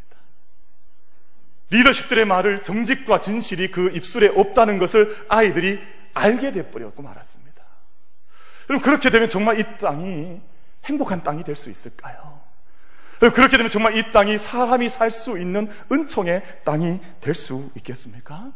리더십들의 1.72 2.26
말을 2.26 2.64
정직과 2.64 3.22
진실이 3.22 3.72
그 3.72 3.90
입술에 3.96 4.28
없다는 4.28 4.78
것을 4.78 5.26
아이들이 5.30 5.82
알게 6.14 6.52
돼버렸고 6.52 7.02
말았습니다. 7.02 7.64
그럼 8.68 8.82
그렇게 8.82 9.10
되면 9.10 9.30
정말 9.30 9.60
이 9.60 9.64
땅이 9.80 10.42
행복한 10.86 11.24
땅이 11.24 11.44
될 11.44 11.56
수 11.56 11.70
있을까요? 11.70 12.40
그렇게 13.20 13.56
되면 13.58 13.70
정말 13.70 13.96
이 13.96 14.12
땅이 14.12 14.38
사람이 14.38 14.90
살 14.90 15.12
수 15.12 15.38
있는 15.38 15.70
은총의 15.92 16.42
땅이 16.66 17.00
될 17.22 17.36
수 17.36 17.72
있겠습니까? 17.76 18.52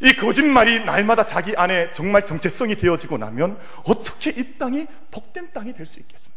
이 0.00 0.14
거짓말이 0.14 0.84
날마다 0.84 1.24
자기 1.24 1.56
안에 1.56 1.92
정말 1.94 2.26
정체성이 2.26 2.76
되어지고 2.76 3.16
나면 3.16 3.58
어떻게 3.86 4.30
이 4.30 4.58
땅이 4.58 4.86
복된 5.10 5.52
땅이 5.54 5.72
될 5.72 5.86
수 5.86 5.98
있겠습니까? 6.00 6.35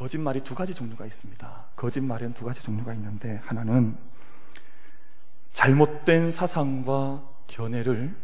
거짓말이 0.00 0.40
두 0.40 0.54
가지 0.54 0.72
종류가 0.72 1.04
있습니다. 1.04 1.64
거짓말에는 1.76 2.32
두 2.32 2.46
가지 2.46 2.62
종류가 2.62 2.94
있는데 2.94 3.38
하나는 3.44 3.94
잘못된 5.52 6.30
사상과 6.30 7.22
견해를 7.46 8.14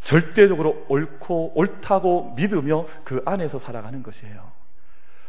절대적으로 0.00 0.86
옳고 0.88 1.52
옳다고 1.54 2.32
믿으며 2.34 2.86
그 3.04 3.20
안에서 3.26 3.58
살아가는 3.58 4.02
것이에요. 4.02 4.52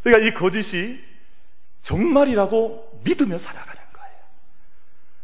그러니까 0.01 0.25
이 0.25 0.33
거짓이 0.33 0.97
정말이라고 1.81 3.01
믿으며 3.03 3.37
살아가는 3.37 3.81
거예요. 3.91 4.15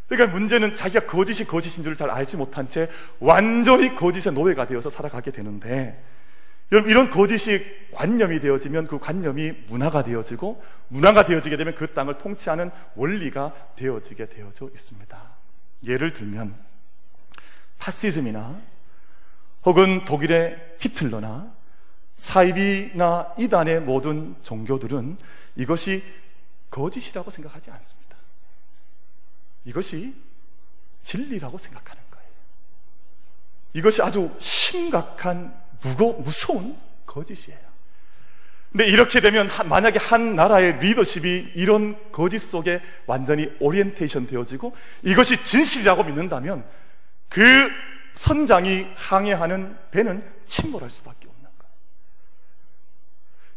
그러니까 0.09 0.37
문제는 0.37 0.75
자기가 0.75 1.05
거짓이 1.05 1.47
거짓인 1.47 1.83
줄을 1.83 1.95
잘 1.95 2.09
알지 2.09 2.35
못한 2.35 2.67
채 2.67 2.89
완전히 3.21 3.95
거짓의 3.95 4.33
노예가 4.33 4.67
되어서 4.67 4.89
살아가게 4.89 5.31
되는데 5.31 6.03
여러분 6.71 6.91
이런 6.91 7.09
거짓이 7.09 7.59
관념이 7.91 8.39
되어지면 8.41 8.87
그 8.87 8.99
관념이 8.99 9.51
문화가 9.67 10.03
되어지고 10.03 10.61
문화가 10.89 11.25
되어지게 11.25 11.55
되면 11.55 11.75
그 11.75 11.93
땅을 11.93 12.17
통치하는 12.17 12.71
원리가 12.95 13.53
되어지게 13.75 14.27
되어져 14.27 14.69
있습니다. 14.73 15.37
예를 15.83 16.13
들면 16.13 16.57
파시즘이나 17.77 18.59
혹은 19.63 20.03
독일의 20.05 20.75
히틀러나 20.79 21.53
사이비나 22.17 23.35
이단의 23.37 23.81
모든 23.81 24.35
종교들은 24.43 25.17
이것이 25.55 26.03
거짓이라고 26.69 27.31
생각하지 27.31 27.71
않습니다. 27.71 28.17
이것이 29.65 30.15
진리라고 31.01 31.57
생각하는 31.57 32.01
거예요. 32.11 32.29
이것이 33.73 34.01
아주 34.01 34.35
심각한 34.39 35.66
무거 35.81 36.13
무서운 36.21 36.75
거짓이에요. 37.05 37.67
근데 38.71 38.85
이렇게 38.87 39.21
되면 39.21 39.49
만약에 39.65 39.97
한 39.97 40.35
나라의 40.35 40.79
리더십이 40.79 41.53
이런 41.55 41.97
거짓 42.11 42.39
속에 42.39 42.81
완전히 43.05 43.51
오리엔테이션 43.59 44.27
되어지고 44.27 44.75
이것이 45.03 45.43
진실이라고 45.43 46.03
믿는다면 46.03 46.65
그 47.29 47.41
선장이 48.15 48.87
항해하는 48.95 49.77
배는 49.91 50.23
침몰할 50.47 50.89
수밖에 50.89 51.27
없는 51.27 51.49
거예요. 51.57 51.73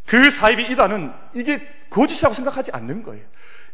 그 0.07 0.31
사입이 0.31 0.71
이단은 0.71 1.13
이게 1.35 1.67
거짓이라고 1.91 2.35
생각하지 2.35 2.71
않는 2.73 3.03
거예요. 3.03 3.25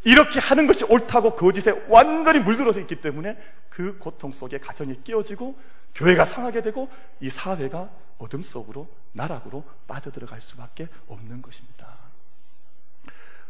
이렇게 0.06 0.38
하는 0.38 0.68
것이 0.68 0.84
옳다고 0.84 1.34
거짓에 1.34 1.72
완전히 1.88 2.38
물들어서 2.38 2.78
있기 2.78 3.00
때문에 3.00 3.36
그 3.68 3.98
고통 3.98 4.30
속에 4.30 4.58
가정이 4.58 5.02
깨어지고 5.02 5.58
교회가 5.96 6.24
상하게 6.24 6.62
되고 6.62 6.88
이 7.18 7.28
사회가 7.28 7.90
어둠 8.18 8.44
속으로 8.44 8.86
나락으로 9.10 9.64
빠져들어갈 9.88 10.40
수밖에 10.40 10.86
없는 11.08 11.42
것입니다. 11.42 11.88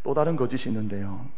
또 0.02 0.14
다른 0.14 0.34
거짓이 0.34 0.72
있는데요. 0.72 1.28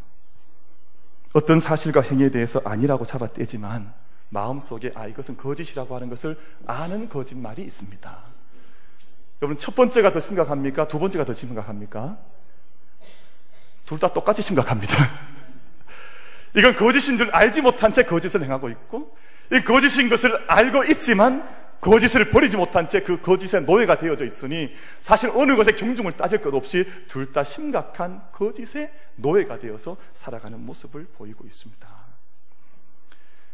어떤 1.33 1.59
사실과 1.59 2.00
행위에 2.00 2.31
대해서 2.31 2.61
아니라고 2.64 3.04
잡아떼지만 3.04 3.92
마음속에 4.28 4.92
아 4.94 5.09
이것은 5.09 5.37
거짓이라고 5.37 5.96
하는 5.96 6.11
것을 6.11 6.38
아는 6.64 7.09
거짓말이 7.09 7.62
있습니다. 7.62 8.22
여러분 9.42 9.59
첫 9.59 9.74
번째가 9.74 10.12
더 10.12 10.20
심각합니까? 10.20 10.87
두 10.87 11.00
번째가 11.00 11.24
더 11.24 11.35
심각합니까? 11.35 12.18
둘 13.88 13.98
다 13.98 14.12
똑같이 14.12 14.42
심각합니다. 14.42 14.94
이건 16.55 16.77
거짓인 16.77 17.16
줄 17.16 17.31
알지 17.31 17.62
못한 17.62 17.90
채 17.94 18.03
거짓을 18.05 18.42
행하고 18.44 18.68
있고 18.68 19.16
이 19.51 19.61
거짓인 19.61 20.11
것을 20.11 20.31
알고 20.46 20.85
있지만 20.85 21.42
거짓을 21.81 22.29
버리지 22.31 22.59
못한 22.59 22.87
채 22.88 23.01
그 23.01 23.20
거짓의 23.22 23.62
노예가 23.62 23.96
되어져 23.98 24.27
있으니 24.27 24.74
사실 25.01 25.31
어느 25.35 25.57
것에 25.57 25.72
경중을 25.72 26.12
따질 26.18 26.42
것 26.42 26.53
없이 26.55 26.85
둘 27.07 27.33
다 27.33 27.44
심각한 27.44 28.20
거짓의 28.33 28.90
노예가 29.16 29.59
되어서 29.59 29.96
살아가는 30.12 30.61
모습을 30.61 31.07
보이고 31.16 31.46
있습니다. 31.46 31.88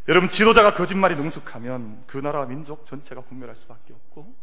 여러분 0.09 0.29
지도자가 0.29 0.75
거짓말이 0.75 1.15
능숙하면 1.15 2.05
그 2.09 2.19
나라 2.19 2.45
민족 2.45 2.85
전체가 2.85 3.21
분멸할 3.23 3.55
수밖에 3.55 3.93
없고 3.93 4.35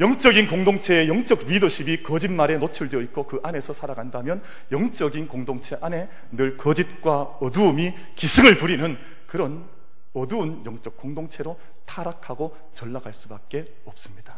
영적인 0.00 0.48
공동체의 0.48 1.08
영적 1.08 1.46
리더십이 1.46 2.02
거짓말에 2.02 2.58
노출되어 2.58 3.00
있고 3.02 3.26
그 3.26 3.40
안에서 3.42 3.72
살아간다면 3.72 4.42
영적인 4.72 5.28
공동체 5.28 5.76
안에 5.80 6.08
늘 6.32 6.56
거짓과 6.56 7.38
어두움이 7.40 7.94
기승을 8.16 8.58
부리는 8.58 8.98
그런 9.26 9.64
어두운 10.12 10.64
영적 10.64 10.96
공동체로 10.96 11.58
타락하고 11.86 12.56
전락할 12.74 13.14
수밖에 13.14 13.66
없습니다. 13.84 14.34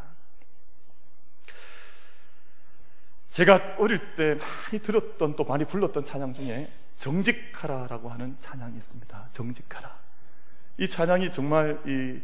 제가 3.30 3.76
어릴 3.78 3.98
때 4.16 4.34
많이 4.34 4.82
들었던 4.82 5.36
또 5.36 5.44
많이 5.44 5.64
불렀던 5.66 6.04
찬양 6.04 6.32
중에 6.32 6.70
정직하라라고 6.96 8.08
하는 8.08 8.36
찬양이 8.40 8.76
있습니다. 8.76 9.28
정직하라. 9.32 9.94
이 10.78 10.88
찬양이 10.88 11.30
정말 11.30 11.78
이 11.86 12.20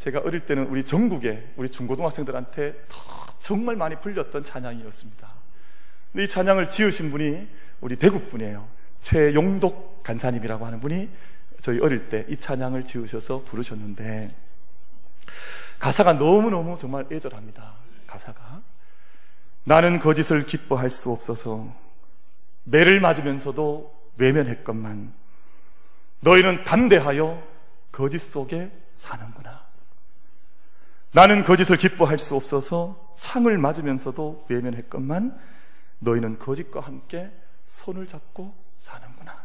제가 0.00 0.20
어릴 0.20 0.40
때는 0.40 0.68
우리 0.68 0.82
전국에 0.82 1.52
우리 1.56 1.68
중고등학생들한테 1.68 2.86
정말 3.38 3.76
많이 3.76 4.00
불렸던 4.00 4.44
찬양이었습니다. 4.44 5.28
이 6.16 6.26
찬양을 6.26 6.70
지으신 6.70 7.10
분이 7.10 7.46
우리 7.82 7.96
대구 7.96 8.18
분이에요. 8.18 8.66
최용독 9.02 10.02
간사님이라고 10.02 10.64
하는 10.64 10.80
분이 10.80 11.10
저희 11.58 11.80
어릴 11.80 12.08
때 12.08 12.24
이 12.30 12.38
찬양을 12.38 12.86
지으셔서 12.86 13.44
부르셨는데 13.44 14.34
가사가 15.78 16.14
너무너무 16.14 16.78
정말 16.78 17.04
애절합니다. 17.12 17.74
가사가 18.06 18.62
나는 19.64 20.00
거짓을 20.00 20.46
기뻐할 20.46 20.90
수 20.90 21.10
없어서 21.10 21.76
매를 22.64 23.00
맞으면서도 23.00 23.94
외면했건만 24.16 25.12
너희는 26.20 26.64
담대하여 26.64 27.46
거짓 27.92 28.18
속에 28.20 28.70
사는구나. 28.94 29.59
나는 31.12 31.42
거짓을 31.44 31.76
기뻐할 31.76 32.18
수 32.18 32.36
없어서 32.36 33.16
창을 33.18 33.58
맞으면서도 33.58 34.46
외면했건만 34.48 35.38
너희는 35.98 36.38
거짓과 36.38 36.80
함께 36.80 37.30
손을 37.66 38.06
잡고 38.06 38.54
사는구나. 38.78 39.44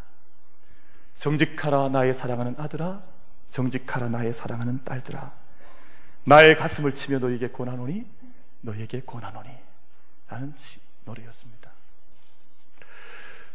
정직하라 1.17 1.89
나의 1.89 2.13
사랑하는 2.13 2.55
아들아. 2.57 3.03
정직하라 3.49 4.09
나의 4.09 4.31
사랑하는 4.31 4.83
딸들아. 4.83 5.33
나의 6.25 6.55
가슴을 6.55 6.93
치며 6.93 7.19
너에게 7.19 7.47
권하노니 7.47 8.05
너에게 8.61 9.01
권하노니. 9.01 9.49
라는 10.27 10.53
노래였습니다. 11.05 11.71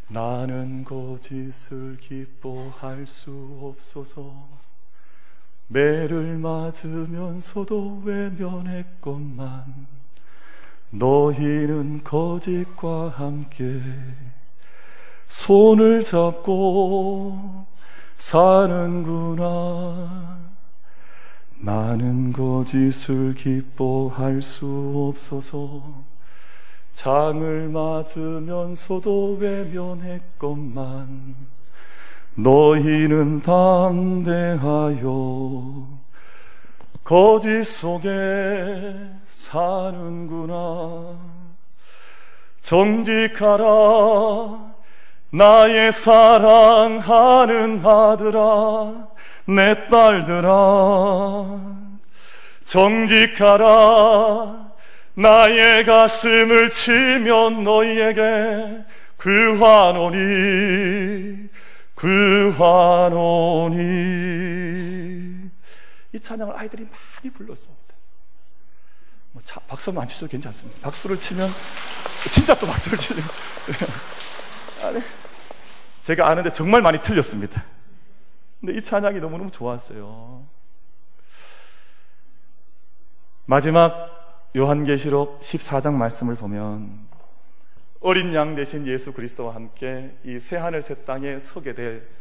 나는 0.09 0.85
거짓을 0.85 1.96
기뻐할 1.99 3.07
수 3.07 3.59
없어서 3.62 4.49
매를 5.72 6.37
맞으면서도 6.38 8.02
외면했건만 8.04 9.87
너희는 10.90 12.02
거짓과 12.02 13.11
함께 13.11 13.80
손을 15.28 16.02
잡고 16.02 17.66
사는구나. 18.18 19.46
나는 21.61 22.33
거짓을 22.33 23.35
기뻐할 23.35 24.42
수 24.42 25.12
없어서 25.14 26.02
장을 26.92 27.68
맞으면서도 27.68 29.37
외면했건만 29.38 31.37
너희는 32.42 33.42
담대하여 33.42 35.00
거짓 37.05 37.64
속에 37.64 38.09
사는구나. 39.24 41.18
정직하라. 42.62 43.64
나의 45.33 45.92
사랑하는 45.92 47.85
아들아, 47.85 49.09
내 49.46 49.87
딸들아, 49.87 51.46
정직하라. 52.64 53.66
나의 55.14 55.85
가슴을 55.85 56.70
치면 56.70 57.62
너희에게 57.62 58.85
구하노니, 59.16 60.18
구하노니. 62.00 63.80
이 66.12 66.20
찬양을 66.20 66.56
아이들이 66.56 66.84
많이 66.84 67.30
불렀습니다. 67.30 67.94
뭐 69.32 69.42
자, 69.44 69.60
박수만 69.60 70.02
안 70.02 70.08
치셔도 70.08 70.30
괜찮습니다. 70.30 70.80
박수를 70.80 71.18
치면, 71.18 71.50
진짜 72.30 72.58
또 72.58 72.66
박수를 72.66 72.98
치면. 72.98 73.22
아니. 74.82 75.00
제가 76.02 76.28
아는데 76.28 76.50
정말 76.50 76.80
많이 76.82 76.98
틀렸습니다. 77.00 77.64
근데 78.60 78.74
이 78.74 78.82
찬양이 78.82 79.20
너무너무 79.20 79.50
좋았어요. 79.50 80.46
마지막 83.44 84.48
요한계시록 84.56 85.40
14장 85.40 85.92
말씀을 85.94 86.36
보면 86.36 87.08
어린 88.00 88.34
양 88.34 88.56
대신 88.56 88.86
예수 88.86 89.12
그리스도와 89.12 89.54
함께 89.54 90.14
이 90.24 90.40
새하늘 90.40 90.82
새 90.82 91.04
땅에 91.04 91.38
서게 91.38 91.74
될 91.74 92.20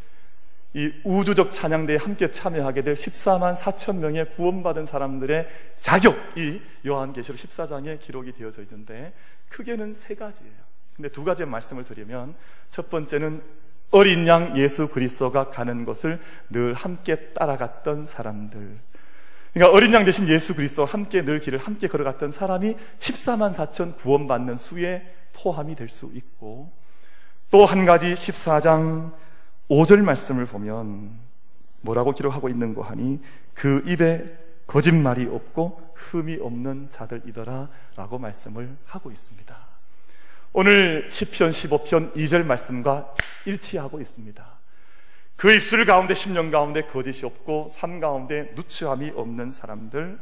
이 0.73 0.91
우주적 1.03 1.51
찬양대에 1.51 1.97
함께 1.97 2.29
참여하게 2.29 2.83
될 2.83 2.93
14만 2.93 3.55
4천 3.55 3.97
명의 3.97 4.29
구원받은 4.29 4.85
사람들의 4.85 5.47
자격이 5.79 6.61
요한계시록 6.85 7.39
14장에 7.39 7.99
기록이 7.99 8.33
되어져 8.33 8.61
있는데 8.63 9.13
크게는 9.49 9.95
세 9.95 10.13
가지예요. 10.13 10.53
근데 10.95 11.09
두 11.09 11.23
가지의 11.23 11.47
말씀을 11.47 11.85
드리면 11.85 12.35
첫 12.69 12.89
번째는 12.91 13.41
어린 13.89 14.27
양 14.27 14.55
예수 14.57 14.91
그리스도가 14.91 15.49
가는 15.49 15.85
것을 15.85 16.19
늘 16.51 16.75
함께 16.75 17.15
따라갔던 17.33 18.05
사람들. 18.05 18.77
그러니까 19.53 19.75
어린 19.75 19.91
양 19.93 20.05
대신 20.05 20.27
예수 20.27 20.53
그리스도와 20.53 20.87
함께 20.87 21.25
늘 21.25 21.39
길을 21.39 21.57
함께 21.57 21.87
걸어갔던 21.87 22.31
사람이 22.31 22.75
14만 22.99 23.55
4천 23.55 23.97
구원받는 23.97 24.57
수에 24.57 25.18
포함이 25.41 25.75
될 25.75 25.89
수 25.89 26.11
있고 26.13 26.71
또 27.51 27.65
한 27.65 27.85
가지 27.85 28.13
14장 28.13 29.11
5절 29.69 30.03
말씀을 30.03 30.45
보면 30.45 31.17
뭐라고 31.81 32.11
기록하고 32.13 32.49
있는 32.49 32.73
거 32.73 32.81
하니 32.81 33.19
그 33.53 33.83
입에 33.85 34.37
거짓말이 34.67 35.25
없고 35.25 35.93
흠이 35.95 36.37
없는 36.41 36.89
자들이더라 36.91 37.69
라고 37.95 38.19
말씀을 38.19 38.77
하고 38.85 39.11
있습니다. 39.11 39.55
오늘 40.53 41.07
10편 41.09 41.51
15편 41.51 42.15
2절 42.15 42.43
말씀과 42.45 43.13
일치하고 43.45 43.99
있습니다. 44.01 44.58
그 45.39 45.53
입술 45.53 45.85
가운데 45.85 46.13
10년 46.13 46.51
가운데 46.51 46.81
거짓이 46.81 47.25
없고 47.25 47.67
삶 47.69 48.01
가운데 48.01 48.51
누추함이 48.55 49.13
없는 49.15 49.51
사람들 49.51 50.19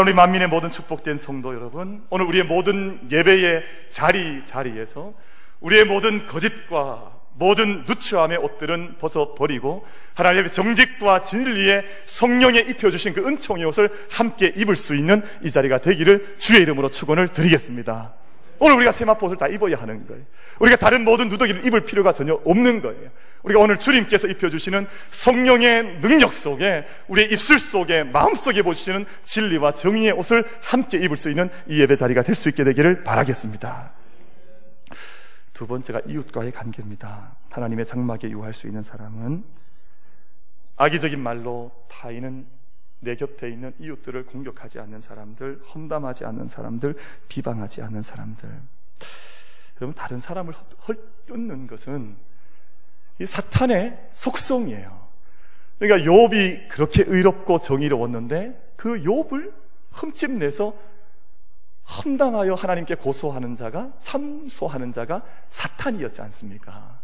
우리 0.00 0.14
만민의 0.14 0.48
모든 0.48 0.70
축복된 0.70 1.18
성도 1.18 1.54
여러분, 1.54 2.02
오늘 2.08 2.24
우리의 2.24 2.44
모든 2.44 2.98
예배의 3.12 3.62
자리 3.90 4.42
자리에서 4.46 5.12
우리의 5.60 5.84
모든 5.84 6.26
거짓과 6.26 7.12
모든 7.34 7.84
누추함의 7.84 8.38
옷들은 8.38 8.96
벗어버리고 8.98 9.86
하나님의 10.14 10.50
정직과 10.50 11.24
진리의 11.24 11.84
성령에 12.06 12.58
입혀주신 12.60 13.12
그 13.12 13.28
은총의 13.28 13.66
옷을 13.66 13.90
함께 14.10 14.54
입을 14.56 14.76
수 14.76 14.96
있는 14.96 15.22
이 15.44 15.50
자리가 15.50 15.78
되기를 15.78 16.36
주의 16.38 16.62
이름으로 16.62 16.90
축원을 16.90 17.28
드리겠습니다. 17.28 18.14
오늘 18.60 18.76
우리가 18.76 18.92
세마포 18.92 19.26
옷을 19.26 19.36
다 19.36 19.46
입어야 19.48 19.76
하는 19.76 20.06
거예요. 20.06 20.22
우리가 20.58 20.76
다른 20.76 21.04
모든 21.04 21.28
누더기를 21.28 21.64
입을 21.66 21.84
필요가 21.84 22.12
전혀 22.12 22.34
없는 22.44 22.82
거예요. 22.82 23.10
우리가 23.42 23.60
오늘 23.60 23.78
주님께서 23.78 24.26
입혀주시는 24.28 24.86
성령의 25.10 26.00
능력 26.00 26.32
속에 26.32 26.84
우리의 27.06 27.30
입술 27.32 27.60
속에 27.60 28.02
마음 28.04 28.34
속에 28.34 28.62
보시는 28.62 29.06
진리와 29.24 29.72
정의의 29.72 30.12
옷을 30.12 30.44
함께 30.62 30.98
입을 30.98 31.16
수 31.16 31.30
있는 31.30 31.48
이 31.68 31.80
예배 31.80 31.96
자리가 31.96 32.22
될 32.22 32.34
수 32.34 32.48
있게 32.48 32.64
되기를 32.64 33.04
바라겠습니다. 33.04 33.92
두 35.52 35.66
번째가 35.66 36.02
이웃과의 36.06 36.52
관계입니다. 36.52 37.36
하나님의 37.50 37.84
장막에 37.86 38.30
유할 38.30 38.54
수 38.54 38.66
있는 38.68 38.82
사람은 38.82 39.42
악의적인 40.76 41.18
말로 41.18 41.72
타인은 41.88 42.46
내 43.00 43.14
곁에 43.14 43.48
있는 43.48 43.74
이웃들을 43.78 44.26
공격하지 44.26 44.80
않는 44.80 45.00
사람들, 45.00 45.62
험담하지 45.74 46.24
않는 46.24 46.48
사람들, 46.48 46.96
비방하지 47.28 47.82
않는 47.82 48.02
사람들. 48.02 48.48
여러분, 49.80 49.94
다른 49.94 50.18
사람을 50.18 50.54
헐뜯는 50.88 51.66
것은 51.66 52.16
이 53.20 53.26
사탄의 53.26 54.08
속성이에요. 54.12 55.08
그러니까 55.78 56.10
욥이 56.10 56.68
그렇게 56.68 57.04
의롭고 57.06 57.60
정의로웠는데 57.60 58.72
그 58.76 59.02
욥을 59.02 59.52
흠집내서 59.92 60.74
험담하여 61.88 62.54
하나님께 62.54 62.96
고소하는 62.96 63.56
자가 63.56 63.92
참소하는 64.02 64.92
자가 64.92 65.24
사탄이었지 65.48 66.20
않습니까? 66.22 66.97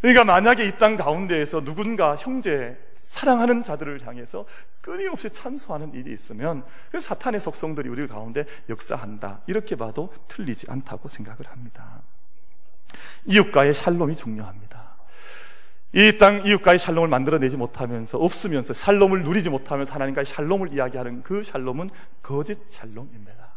그러니까 0.00 0.24
만약에 0.24 0.66
이 0.66 0.72
땅 0.78 0.96
가운데에서 0.96 1.62
누군가 1.62 2.16
형제 2.16 2.78
사랑하는 2.96 3.62
자들을 3.62 4.06
향해서 4.06 4.46
끊임없이 4.80 5.30
참소하는 5.30 5.94
일이 5.94 6.12
있으면 6.12 6.64
그 6.90 7.00
사탄의 7.00 7.40
속성들이 7.40 7.88
우리 7.88 8.06
가운데 8.06 8.44
역사한다. 8.68 9.40
이렇게 9.46 9.76
봐도 9.76 10.12
틀리지 10.28 10.66
않다고 10.70 11.08
생각을 11.08 11.46
합니다. 11.48 12.02
이웃과의 13.26 13.74
샬롬이 13.74 14.16
중요합니다. 14.16 14.80
이 15.92 16.16
땅 16.18 16.46
이웃과의 16.46 16.78
샬롬을 16.78 17.08
만들어내지 17.08 17.56
못하면서 17.56 18.16
없으면서 18.18 18.72
샬롬을 18.72 19.24
누리지 19.24 19.50
못하면서 19.50 19.92
하나님과의 19.92 20.24
샬롬을 20.24 20.72
이야기하는 20.72 21.22
그 21.24 21.42
샬롬은 21.42 21.90
거짓 22.22 22.58
샬롬입니다. 22.68 23.49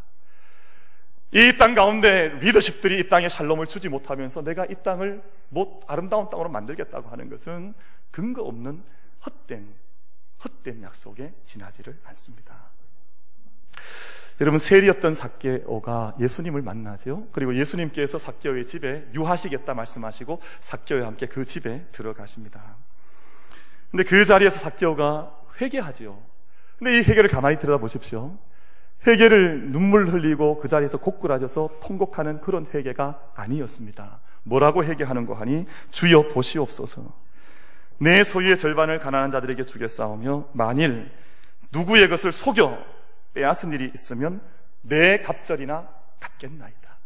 이 1.33 1.57
땅 1.57 1.73
가운데 1.73 2.29
리더십들이 2.41 2.99
이 2.99 3.07
땅에 3.09 3.27
샬롬을 3.27 3.65
주지 3.67 3.89
못하면서 3.89 4.43
내가 4.43 4.65
이 4.65 4.75
땅을 4.83 5.23
못 5.49 5.81
아름다운 5.87 6.29
땅으로 6.29 6.49
만들겠다고 6.49 7.09
하는 7.09 7.29
것은 7.29 7.73
근거 8.11 8.43
없는 8.43 8.83
헛된 9.25 9.67
헛된 10.43 10.83
약속에 10.83 11.33
지나지를 11.45 11.97
않습니다. 12.03 12.55
여러분 14.41 14.59
세리였던 14.59 15.13
삭개오가 15.13 16.15
예수님을 16.19 16.61
만나죠. 16.61 17.27
그리고 17.31 17.55
예수님께서 17.55 18.19
삭개오의 18.19 18.65
집에 18.67 19.07
유하시겠다 19.13 19.73
말씀하시고 19.73 20.39
삭개오와 20.59 21.07
함께 21.07 21.25
그 21.27 21.45
집에 21.45 21.85
들어가십니다. 21.91 22.75
근데 23.89 24.03
그 24.03 24.25
자리에서 24.25 24.59
삭개오가 24.59 25.35
회개하지요. 25.61 26.19
근데 26.77 26.97
이 26.97 27.03
회개를 27.03 27.29
가만히 27.29 27.57
들여다보십시오. 27.59 28.37
회개를 29.05 29.71
눈물 29.71 30.07
흘리고 30.07 30.59
그 30.59 30.67
자리에서 30.67 30.97
고꾸라져서 30.97 31.79
통곡하는 31.81 32.41
그런 32.41 32.65
회개가 32.73 33.19
아니었습니다. 33.35 34.19
뭐라고 34.43 34.83
회개하는 34.83 35.25
거 35.25 35.33
하니 35.33 35.65
주여 35.91 36.29
보시옵소서. 36.29 37.13
내 37.97 38.23
소유의 38.23 38.57
절반을 38.57 38.99
가난한 38.99 39.31
자들에게 39.31 39.65
주겠사오며 39.65 40.49
만일 40.53 41.11
누구의 41.71 42.09
것을 42.09 42.31
속여 42.31 42.77
빼앗은 43.33 43.71
일이 43.73 43.91
있으면 43.93 44.41
내 44.81 45.21
갑절이나 45.21 45.87
갚겠나이다. 46.19 46.97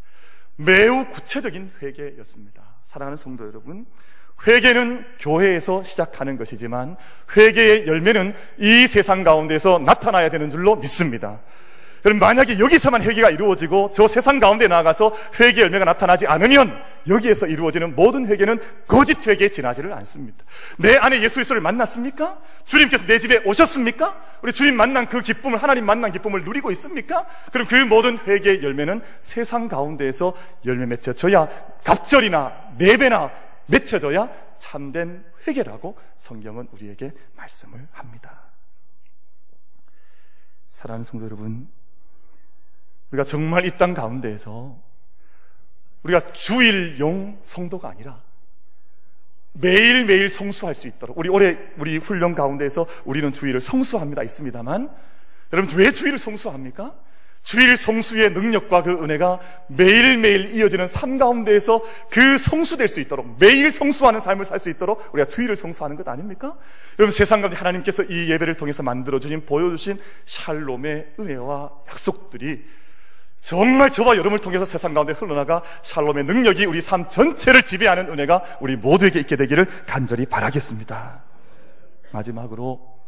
매우 0.57 1.05
구체적인 1.09 1.71
회개였습니다. 1.81 2.63
사랑하는 2.85 3.17
성도 3.17 3.47
여러분, 3.47 3.85
회개는 4.45 5.05
교회에서 5.19 5.83
시작하는 5.83 6.37
것이지만 6.37 6.95
회개의 7.35 7.87
열매는 7.87 8.33
이 8.57 8.87
세상 8.87 9.23
가운데서 9.23 9.79
나타나야 9.79 10.29
되는 10.29 10.49
줄로 10.49 10.75
믿습니다. 10.75 11.39
그럼 12.03 12.19
만약에 12.19 12.59
여기서만 12.59 13.01
회개가 13.01 13.29
이루어지고 13.29 13.91
저 13.93 14.07
세상 14.07 14.39
가운데 14.39 14.67
나가서 14.67 15.13
회개 15.39 15.61
열매가 15.61 15.85
나타나지 15.85 16.27
않으면 16.27 16.81
여기에서 17.07 17.47
이루어지는 17.47 17.95
모든 17.95 18.25
회개는 18.27 18.59
거짓 18.87 19.25
회개에 19.27 19.49
지나지를 19.49 19.93
않습니다. 19.93 20.43
내 20.77 20.97
안에 20.97 21.21
예수 21.21 21.35
그리스도를 21.35 21.61
만났습니까? 21.61 22.37
주님께서 22.65 23.05
내 23.05 23.19
집에 23.19 23.41
오셨습니까? 23.45 24.21
우리 24.41 24.53
주님 24.53 24.75
만난 24.75 25.07
그 25.07 25.21
기쁨을 25.21 25.61
하나님 25.61 25.85
만난 25.85 26.11
기쁨을 26.11 26.43
누리고 26.43 26.71
있습니까? 26.71 27.25
그럼 27.51 27.67
그 27.67 27.75
모든 27.75 28.17
회개의 28.17 28.63
열매는 28.63 29.01
세상 29.21 29.67
가운데에서 29.67 30.33
열매 30.65 30.85
맺혀져야 30.85 31.47
갑절이나 31.83 32.73
매배나 32.77 33.31
맺혀져야 33.67 34.29
참된 34.59 35.25
회개라고 35.47 35.97
성경은 36.17 36.67
우리에게 36.71 37.11
말씀을 37.35 37.87
합니다. 37.91 38.41
사랑하는 40.67 41.05
성도 41.05 41.25
여러분, 41.25 41.67
우리가 43.11 43.23
정말 43.25 43.65
이 43.65 43.71
땅 43.77 43.93
가운데에서 43.93 44.77
우리가 46.03 46.31
주일용 46.33 47.39
성도가 47.43 47.89
아니라 47.89 48.21
매일매일 49.53 50.29
성수할 50.29 50.75
수 50.75 50.87
있도록 50.87 51.17
우리 51.17 51.29
올해 51.29 51.57
우리 51.77 51.97
훈련 51.97 52.35
가운데에서 52.35 52.85
우리는 53.05 53.31
주일을 53.31 53.59
성수합니다 53.61 54.23
있습니다만 54.23 54.89
여러분 55.53 55.77
왜 55.77 55.91
주일을 55.91 56.19
성수합니까? 56.19 56.93
주일 57.43 57.77
성수의 57.77 58.31
능력과 58.33 58.83
그 58.83 58.91
은혜가 58.91 59.39
매일매일 59.67 60.53
이어지는 60.53 60.87
삶 60.89 61.17
가운데에서 61.17 61.81
그 62.11 62.37
성수될 62.37 62.89
수 62.89 62.99
있도록 62.99 63.37
매일 63.39 63.71
성수하는 63.71 64.19
삶을 64.19 64.43
살 64.43 64.59
수 64.59 64.69
있도록 64.69 65.01
우리가 65.13 65.29
주일을 65.29 65.55
성수하는 65.55 65.95
것 65.95 66.05
아닙니까? 66.09 66.57
여러분 66.99 67.11
세상 67.11 67.39
가운데 67.41 67.57
하나님께서 67.57 68.03
이 68.03 68.29
예배를 68.31 68.55
통해서 68.55 68.83
만들어주신 68.83 69.45
보여주신 69.45 69.97
샬롬의 70.25 71.13
은혜와 71.21 71.71
약속들이 71.89 72.65
정말 73.47 73.89
저와 73.89 74.17
여러분을 74.17 74.39
통해서 74.39 74.65
세상 74.65 74.93
가운데 74.93 75.13
흘러나가 75.13 75.63
샬롬의 75.81 76.25
능력이 76.25 76.65
우리 76.65 76.81
삶 76.81 77.07
전체를 77.07 77.63
지배하는 77.63 78.09
은혜가 78.09 78.43
우리 78.59 78.75
모두에게 78.75 79.21
있게 79.21 79.37
되기를 79.37 79.85
간절히 79.85 80.25
바라겠습니다. 80.25 81.23
마지막으로 82.11 83.05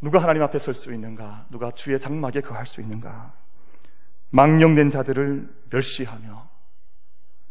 누가 0.00 0.20
하나님 0.20 0.42
앞에 0.42 0.58
설 0.58 0.74
수 0.74 0.92
있는가? 0.92 1.46
누가 1.50 1.70
주의 1.70 2.00
장막에 2.00 2.40
거할 2.40 2.66
수 2.66 2.80
있는가? 2.80 3.32
망령된 4.30 4.90
자들을 4.90 5.48
멸시하며 5.70 6.48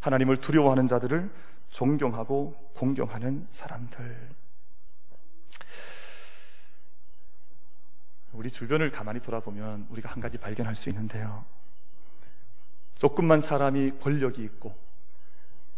하나님을 0.02 0.36
두려워하는 0.36 0.88
자들을 0.88 1.32
존경하고 1.70 2.54
공경하는 2.76 3.48
사람들. 3.50 4.30
우리 8.34 8.52
주변을 8.52 8.92
가만히 8.92 9.22
돌아보면 9.22 9.88
우리가 9.90 10.10
한 10.12 10.20
가지 10.20 10.38
발견할 10.38 10.76
수 10.76 10.90
있는데요. 10.90 11.46
조금만 12.98 13.42
사람이 13.42 13.94
권력이 14.02 14.44
있고 14.44 14.76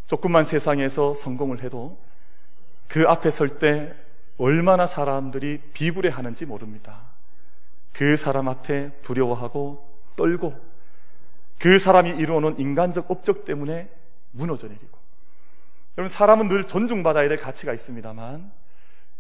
조금만 0.08 0.43
세상에서 0.43 1.13
성공을 1.13 1.62
해도 1.63 1.97
그 2.88 3.08
앞에 3.08 3.29
설 3.29 3.60
때 3.60 3.95
얼마나 4.38 4.88
사람들이 4.88 5.62
비굴해 5.73 6.10
하는지 6.10 6.45
모릅니다. 6.45 7.01
그 7.91 8.15
사람 8.15 8.47
앞에 8.47 8.91
두려워하고 9.01 9.86
떨고 10.15 10.60
그 11.60 11.77
사람이 11.77 12.12
이루어놓은 12.12 12.58
인간적 12.58 13.12
업적 13.12 13.43
때문에 13.43 13.89
무너져 14.32 14.67
내리고 14.67 14.97
여러분 15.97 16.08
사람은 16.08 16.47
늘 16.47 16.65
존중받아야 16.65 17.27
될 17.27 17.38
가치가 17.38 17.73
있습니다만 17.73 18.49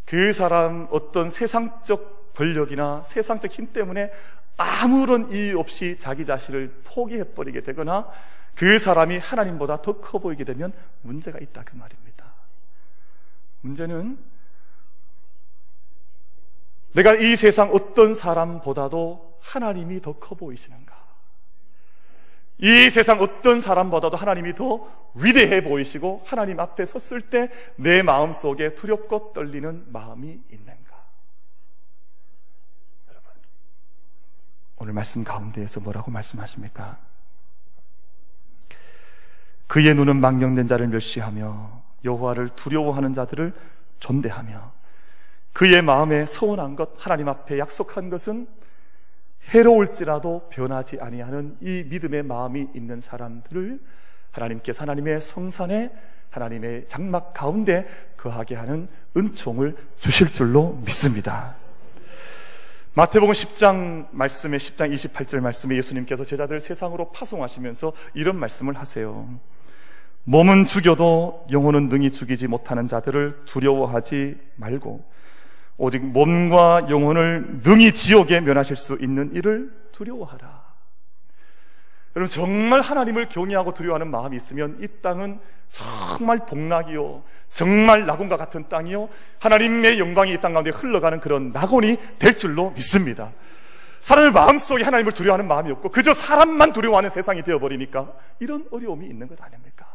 그 0.05 0.31
사람 0.31 0.87
어떤 0.91 1.29
세상적 1.29 2.33
권력이나 2.33 3.03
세상적 3.03 3.51
힘 3.51 3.73
때문에 3.73 4.11
아무런 4.57 5.31
이유 5.31 5.57
없이 5.59 5.97
자기 5.97 6.25
자신을 6.25 6.81
포기해버리게 6.83 7.61
되거나 7.61 8.09
그 8.55 8.77
사람이 8.77 9.17
하나님보다 9.17 9.81
더 9.81 10.01
커 10.01 10.19
보이게 10.19 10.43
되면 10.43 10.73
문제가 11.01 11.39
있다 11.39 11.63
그 11.63 11.75
말입니다. 11.75 12.25
문제는 13.61 14.17
내가 16.93 17.13
이 17.15 17.35
세상 17.35 17.69
어떤 17.71 18.13
사람보다도 18.13 19.37
하나님이 19.41 20.01
더 20.01 20.13
커 20.19 20.35
보이시는가? 20.35 20.97
이 22.61 22.89
세상 22.89 23.21
어떤 23.21 23.61
사람보다도 23.61 24.17
하나님이 24.17 24.53
더 24.55 24.85
위대해 25.13 25.63
보이시고 25.63 26.23
하나님 26.25 26.59
앞에 26.59 26.83
섰을 26.85 27.21
때 27.21 27.49
내 27.77 28.01
마음 28.01 28.33
속에 28.33 28.75
두렵고 28.75 29.31
떨리는 29.33 29.85
마음이 29.93 30.41
있는가? 30.51 30.78
오늘 34.79 34.93
말씀 34.93 35.25
가운데에서 35.25 35.81
뭐라고 35.81 36.09
말씀하십니까? 36.09 36.97
그의 39.67 39.93
눈은 39.93 40.19
망령된 40.19 40.67
자를 40.67 40.87
멸시하며 40.87 41.83
여호와를 42.05 42.49
두려워하는 42.55 43.13
자들을 43.13 43.53
존대하며 43.99 44.71
그의 45.51 45.81
마음에 45.81 46.25
서운한 46.25 46.77
것 46.77 46.91
하나님 46.97 47.27
앞에 47.27 47.59
약속한 47.59 48.09
것은 48.09 48.47
해로울지라도 49.49 50.47
변하지 50.49 50.99
아니하는 51.01 51.57
이 51.59 51.83
믿음의 51.87 52.23
마음이 52.23 52.69
있는 52.73 53.01
사람들을 53.01 53.79
하나님께서 54.31 54.83
하나님의 54.83 55.19
성산에 55.19 55.91
하나님의 56.29 56.87
장막 56.87 57.33
가운데 57.33 57.85
거하게 58.15 58.55
하는 58.55 58.87
은총을 59.17 59.75
주실 59.97 60.31
줄로 60.31 60.79
믿습니다. 60.85 61.58
마태복음 62.99 63.31
10장 63.31 64.07
말씀에 64.11 64.57
10장 64.57 64.93
28절 64.93 65.39
말씀에 65.39 65.77
예수님께서 65.77 66.25
제자들을 66.25 66.59
세상으로 66.59 67.13
파송하시면서 67.13 67.93
이런 68.13 68.35
말씀을 68.35 68.75
하세요. 68.75 69.39
몸은 70.25 70.65
죽여도 70.65 71.47
영혼은 71.49 71.87
능히 71.87 72.11
죽이지 72.11 72.49
못하는 72.49 72.87
자들을 72.87 73.43
두려워하지 73.45 74.35
말고 74.57 75.09
오직 75.77 76.03
몸과 76.03 76.87
영혼을 76.89 77.61
능히 77.63 77.93
지옥에 77.93 78.41
면하실 78.41 78.75
수 78.75 78.97
있는 78.99 79.33
일을 79.33 79.71
두려워하라. 79.93 80.58
여러분 82.19 82.29
정말 82.29 82.81
하나님을 82.81 83.29
경외하고 83.29 83.73
두려워하는 83.73 84.11
마음이 84.11 84.35
있으면 84.35 84.77
이 84.81 84.87
땅은 85.01 85.39
정말 85.71 86.45
복락이요. 86.45 87.23
정말 87.49 88.05
낙원과 88.05 88.35
같은 88.35 88.67
땅이요. 88.67 89.07
하나님의 89.39 89.99
영광이 89.99 90.33
이 90.33 90.37
땅 90.41 90.51
가운데 90.51 90.69
흘러가는 90.69 91.17
그런 91.21 91.51
낙원이 91.53 91.95
될 92.19 92.35
줄로 92.35 92.71
믿습니다. 92.71 93.31
사람의 94.01 94.33
마음속에 94.33 94.83
하나님을 94.83 95.13
두려워하는 95.13 95.47
마음이 95.47 95.71
없고 95.71 95.89
그저 95.91 96.13
사람만 96.13 96.73
두려워하는 96.73 97.09
세상이 97.09 97.41
되어버리니까 97.43 98.11
이런 98.39 98.67
어려움이 98.69 99.05
있는 99.07 99.27
것 99.29 99.41
아닙니까? 99.41 99.85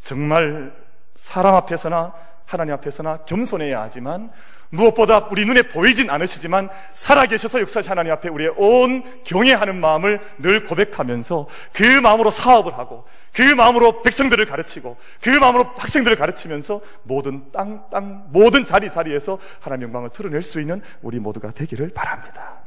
정말 0.00 0.76
사람 1.16 1.56
앞에서나 1.56 2.14
하나님 2.46 2.74
앞에서나 2.74 3.24
겸손해야 3.24 3.82
하지만 3.82 4.30
무엇보다 4.70 5.28
우리 5.30 5.44
눈에 5.44 5.62
보이진 5.62 6.10
않으시지만 6.10 6.68
살아계셔서 6.92 7.60
역사하신 7.60 7.90
하나님 7.90 8.12
앞에 8.12 8.28
우리의 8.28 8.54
온 8.56 9.02
경외하는 9.24 9.80
마음을 9.80 10.20
늘 10.38 10.64
고백하면서 10.64 11.48
그 11.72 12.00
마음으로 12.00 12.30
사업을 12.30 12.76
하고 12.76 13.04
그 13.32 13.42
마음으로 13.42 14.02
백성들을 14.02 14.44
가르치고 14.46 14.96
그 15.20 15.30
마음으로 15.30 15.64
학생들을 15.76 16.16
가르치면서 16.16 16.80
모든 17.04 17.50
땅, 17.52 17.88
땅, 17.90 18.26
모든 18.30 18.64
자리 18.64 18.90
자리에서 18.90 19.38
하나님 19.60 19.84
영광을 19.84 20.10
드러낼 20.10 20.42
수 20.42 20.60
있는 20.60 20.82
우리 21.02 21.18
모두가 21.18 21.52
되기를 21.52 21.90
바랍니다. 21.90 22.62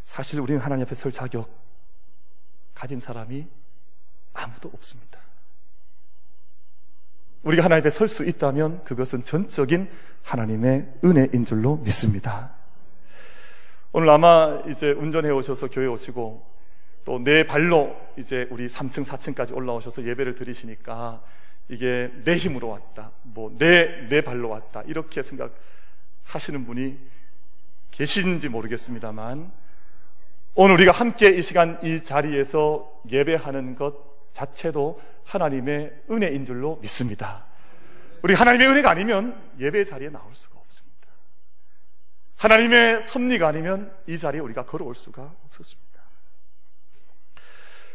사실 0.00 0.38
우리는 0.38 0.60
하나님 0.60 0.84
앞에 0.84 0.94
설 0.94 1.10
자격 1.10 1.50
가진 2.74 3.00
사람이 3.00 3.48
아무도 4.32 4.70
없습니다. 4.72 5.23
우리가 7.44 7.64
하나님 7.64 7.82
앞에 7.82 7.90
설 7.90 8.08
수 8.08 8.24
있다면 8.24 8.84
그것은 8.84 9.22
전적인 9.24 9.88
하나님의 10.22 10.94
은혜인 11.04 11.44
줄로 11.44 11.76
믿습니다. 11.76 12.52
오늘 13.92 14.08
아마 14.10 14.60
이제 14.66 14.90
운전해 14.92 15.30
오셔서 15.30 15.68
교회 15.68 15.86
오시고 15.86 16.54
또 17.04 17.18
내 17.18 17.44
발로 17.46 17.94
이제 18.16 18.48
우리 18.50 18.66
3층, 18.66 19.04
4층까지 19.04 19.54
올라오셔서 19.54 20.04
예배를 20.04 20.34
드리시니까 20.34 21.22
이게 21.68 22.10
내 22.24 22.34
힘으로 22.36 22.68
왔다. 22.68 23.10
뭐 23.22 23.54
내, 23.58 24.08
내 24.08 24.22
발로 24.22 24.48
왔다. 24.48 24.82
이렇게 24.86 25.22
생각하시는 25.22 26.64
분이 26.66 26.96
계신지 27.90 28.48
모르겠습니다만 28.48 29.52
오늘 30.54 30.74
우리가 30.76 30.92
함께 30.92 31.28
이 31.30 31.42
시간 31.42 31.78
이 31.82 32.02
자리에서 32.02 32.90
예배하는 33.10 33.74
것 33.74 34.13
자체도 34.34 35.00
하나님의 35.24 36.02
은혜인 36.10 36.44
줄로 36.44 36.76
믿습니다. 36.82 37.46
우리 38.22 38.34
하나님의 38.34 38.66
은혜가 38.68 38.90
아니면 38.90 39.40
예배 39.58 39.84
자리에 39.84 40.10
나올 40.10 40.34
수가 40.34 40.58
없습니다. 40.58 41.08
하나님의 42.36 43.00
섭리가 43.00 43.48
아니면 43.48 43.96
이 44.06 44.18
자리에 44.18 44.40
우리가 44.40 44.66
걸어올 44.66 44.94
수가 44.94 45.34
없었습니다. 45.46 45.84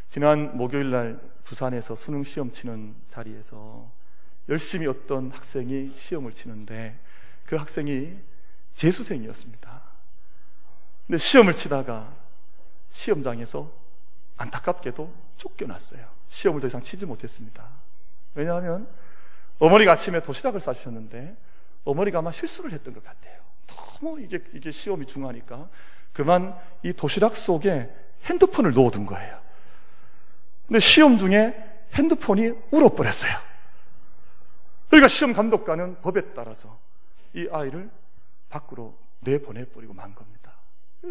지난 0.07 0.57
목요일 0.57 0.89
날 0.89 1.19
부산에서 1.43 1.95
수능 1.95 2.23
시험 2.23 2.51
치는 2.51 2.95
자리에서 3.09 3.91
열심히 4.47 4.87
어떤 4.87 5.31
학생이 5.31 5.91
시험을 5.93 6.33
치는데 6.33 6.97
그 7.45 7.57
학생이 7.57 8.17
재수생이었습니다. 8.73 9.81
근데 11.05 11.17
시험을 11.17 11.53
치다가 11.53 12.15
시험장에서 12.89 13.71
안타깝게도 14.37 15.13
쫓겨났어요. 15.37 16.18
시험을 16.29 16.61
더 16.61 16.67
이상 16.67 16.81
치지 16.81 17.05
못했습니다. 17.05 17.67
왜냐하면 18.35 18.87
어머니가 19.59 19.93
아침에 19.93 20.21
도시락을 20.21 20.61
싸주셨는데 20.61 21.35
어머니가 21.83 22.19
아마 22.19 22.31
실수를 22.31 22.71
했던 22.71 22.93
것 22.93 23.03
같아요. 23.03 23.39
너무 23.67 24.21
이게, 24.21 24.39
이게 24.53 24.71
시험이 24.71 25.05
중하니까 25.05 25.69
그만 26.13 26.57
이 26.83 26.93
도시락 26.93 27.35
속에 27.35 27.93
핸드폰을 28.25 28.73
넣어둔 28.73 29.05
거예요. 29.05 29.39
근데 30.67 30.79
시험 30.79 31.17
중에 31.17 31.85
핸드폰이 31.93 32.51
울어버렸어요. 32.71 33.31
그러니까 34.87 35.07
시험 35.07 35.33
감독관은 35.33 36.01
법에 36.01 36.33
따라서 36.33 36.79
이 37.33 37.47
아이를 37.51 37.89
밖으로 38.49 38.97
내보내버리고 39.19 39.93
만 39.93 40.15
겁니다. 40.15 40.53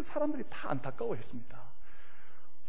사람들이 0.01 0.43
다 0.49 0.69
안타까워했습니다. 0.71 1.68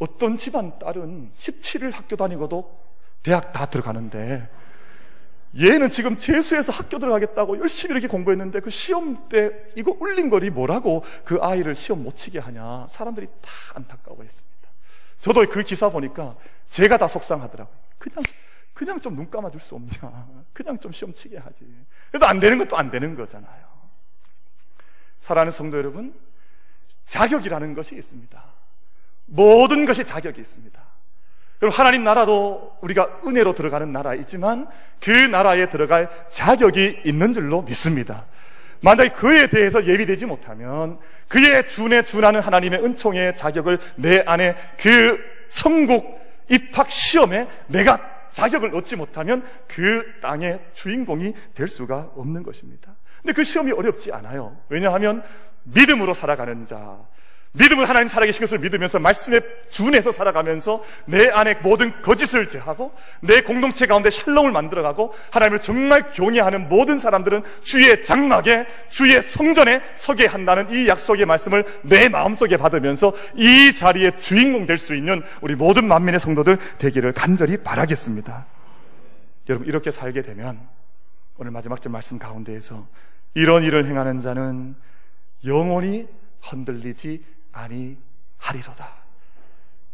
어떤 0.00 0.36
집안 0.36 0.78
딸은 0.78 1.30
17일 1.34 1.92
학교 1.92 2.16
다니고도 2.16 2.80
대학 3.22 3.52
다 3.52 3.66
들어가는데 3.66 4.48
얘는 5.58 5.90
지금 5.90 6.16
재수해서 6.16 6.72
학교 6.72 6.98
들어가겠다고 6.98 7.58
열심히 7.58 7.92
이렇게 7.92 8.08
공부했는데 8.08 8.60
그 8.60 8.70
시험 8.70 9.28
때 9.28 9.50
이거 9.76 9.96
울린 10.00 10.30
거리 10.30 10.50
뭐라고 10.50 11.04
그 11.24 11.38
아이를 11.40 11.74
시험 11.74 12.02
못 12.02 12.16
치게 12.16 12.38
하냐 12.38 12.86
사람들이 12.88 13.26
다 13.40 13.50
안타까워 13.74 14.22
했습니다. 14.22 14.68
저도 15.20 15.46
그 15.48 15.62
기사 15.62 15.90
보니까 15.90 16.36
제가 16.68 16.96
다 16.98 17.06
속상하더라고요. 17.08 17.76
그냥 17.98 18.24
그냥 18.72 19.00
좀 19.00 19.14
눈 19.14 19.28
감아 19.30 19.50
줄 19.50 19.60
수 19.60 19.74
없냐. 19.74 19.90
그냥 20.54 20.78
좀 20.78 20.92
시험 20.92 21.12
치게 21.12 21.36
하지. 21.36 21.66
그래도 22.10 22.26
안 22.26 22.40
되는 22.40 22.56
것도 22.56 22.78
안 22.78 22.90
되는 22.90 23.14
거잖아요. 23.14 23.68
사랑하는 25.18 25.52
성도 25.52 25.76
여러분, 25.76 26.18
자격이라는 27.04 27.74
것이 27.74 27.94
있습니다. 27.96 28.42
모든 29.30 29.86
것이 29.86 30.04
자격이 30.04 30.40
있습니다. 30.40 30.80
그럼 31.58 31.72
하나님 31.72 32.04
나라도 32.04 32.76
우리가 32.80 33.20
은혜로 33.26 33.54
들어가는 33.54 33.92
나라이지만 33.92 34.66
그 35.00 35.10
나라에 35.10 35.68
들어갈 35.68 36.08
자격이 36.30 37.02
있는 37.04 37.32
줄로 37.32 37.62
믿습니다. 37.62 38.24
만약에 38.82 39.10
그에 39.10 39.48
대해서 39.50 39.86
예비되지 39.86 40.24
못하면 40.26 40.98
그의 41.28 41.70
준에 41.70 42.02
준하는 42.02 42.40
하나님의 42.40 42.82
은총의 42.82 43.36
자격을 43.36 43.78
내 43.96 44.22
안에 44.26 44.56
그 44.80 45.18
천국 45.50 46.18
입학 46.48 46.90
시험에 46.90 47.46
내가 47.66 48.00
자격을 48.32 48.74
얻지 48.74 48.96
못하면 48.96 49.44
그 49.68 50.02
땅의 50.22 50.60
주인공이 50.72 51.34
될 51.54 51.68
수가 51.68 52.10
없는 52.16 52.42
것입니다. 52.42 52.96
근데 53.18 53.34
그 53.34 53.44
시험이 53.44 53.72
어렵지 53.72 54.12
않아요. 54.12 54.56
왜냐하면 54.70 55.22
믿음으로 55.64 56.14
살아가는 56.14 56.64
자, 56.64 56.98
믿음은 57.52 57.84
하나님 57.84 58.06
살아계신 58.06 58.42
것을 58.42 58.60
믿으면서 58.60 59.00
말씀에 59.00 59.40
준해서 59.70 60.12
살아가면서 60.12 60.84
내 61.06 61.30
안에 61.30 61.54
모든 61.54 62.00
거짓을 62.00 62.48
제하고 62.48 62.92
내 63.22 63.42
공동체 63.42 63.86
가운데 63.86 64.08
샬롬을 64.08 64.52
만들어가고 64.52 65.12
하나님을 65.32 65.60
정말 65.60 66.10
경외하는 66.12 66.68
모든 66.68 66.98
사람들은 66.98 67.42
주의 67.62 68.04
장막에 68.04 68.66
주의 68.88 69.20
성전에 69.20 69.82
서게 69.94 70.26
한다는 70.26 70.70
이 70.70 70.86
약속의 70.86 71.26
말씀을 71.26 71.64
내 71.82 72.08
마음속에 72.08 72.56
받으면서 72.56 73.12
이 73.34 73.74
자리에 73.74 74.12
주인공 74.18 74.66
될 74.66 74.80
수 74.80 74.94
있는 74.94 75.22
우리 75.42 75.54
모든 75.56 75.86
만민의 75.88 76.20
성도들 76.20 76.56
되기를 76.78 77.12
간절히 77.12 77.58
바라겠습니다. 77.58 78.46
여러분 79.48 79.68
이렇게 79.68 79.90
살게 79.90 80.22
되면 80.22 80.58
오늘 81.36 81.50
마지막 81.50 81.82
절 81.82 81.92
말씀 81.92 82.18
가운데에서 82.18 82.86
이런 83.34 83.62
일을 83.62 83.86
행하는 83.86 84.20
자는 84.20 84.74
영원히 85.44 86.06
흔들리지 86.40 87.24
아니하리로다. 87.52 89.00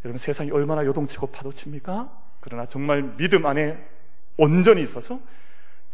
여러분 0.04 0.18
세상이 0.18 0.50
얼마나 0.50 0.84
요동치고 0.84 1.28
파도칩니까? 1.28 2.10
그러나 2.40 2.66
정말 2.66 3.16
믿음 3.16 3.44
안에 3.46 3.78
온전히 4.36 4.82
있어서 4.82 5.18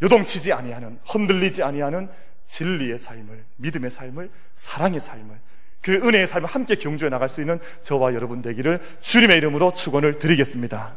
요동치지 0.01 0.53
아니하는 0.53 0.99
흔들리지 1.05 1.63
아니하는 1.63 2.09
진리의 2.45 2.97
삶을 2.97 3.43
믿음의 3.55 3.89
삶을 3.89 4.29
사랑의 4.55 4.99
삶을 4.99 5.39
그 5.81 5.93
은혜의 5.95 6.27
삶을 6.27 6.47
함께 6.47 6.75
경주해 6.75 7.09
나갈 7.09 7.29
수 7.29 7.41
있는 7.41 7.59
저와 7.83 8.13
여러분 8.13 8.41
되기를 8.41 8.79
주님의 9.01 9.37
이름으로 9.37 9.73
축원을 9.73 10.19
드리겠습니다. 10.19 10.95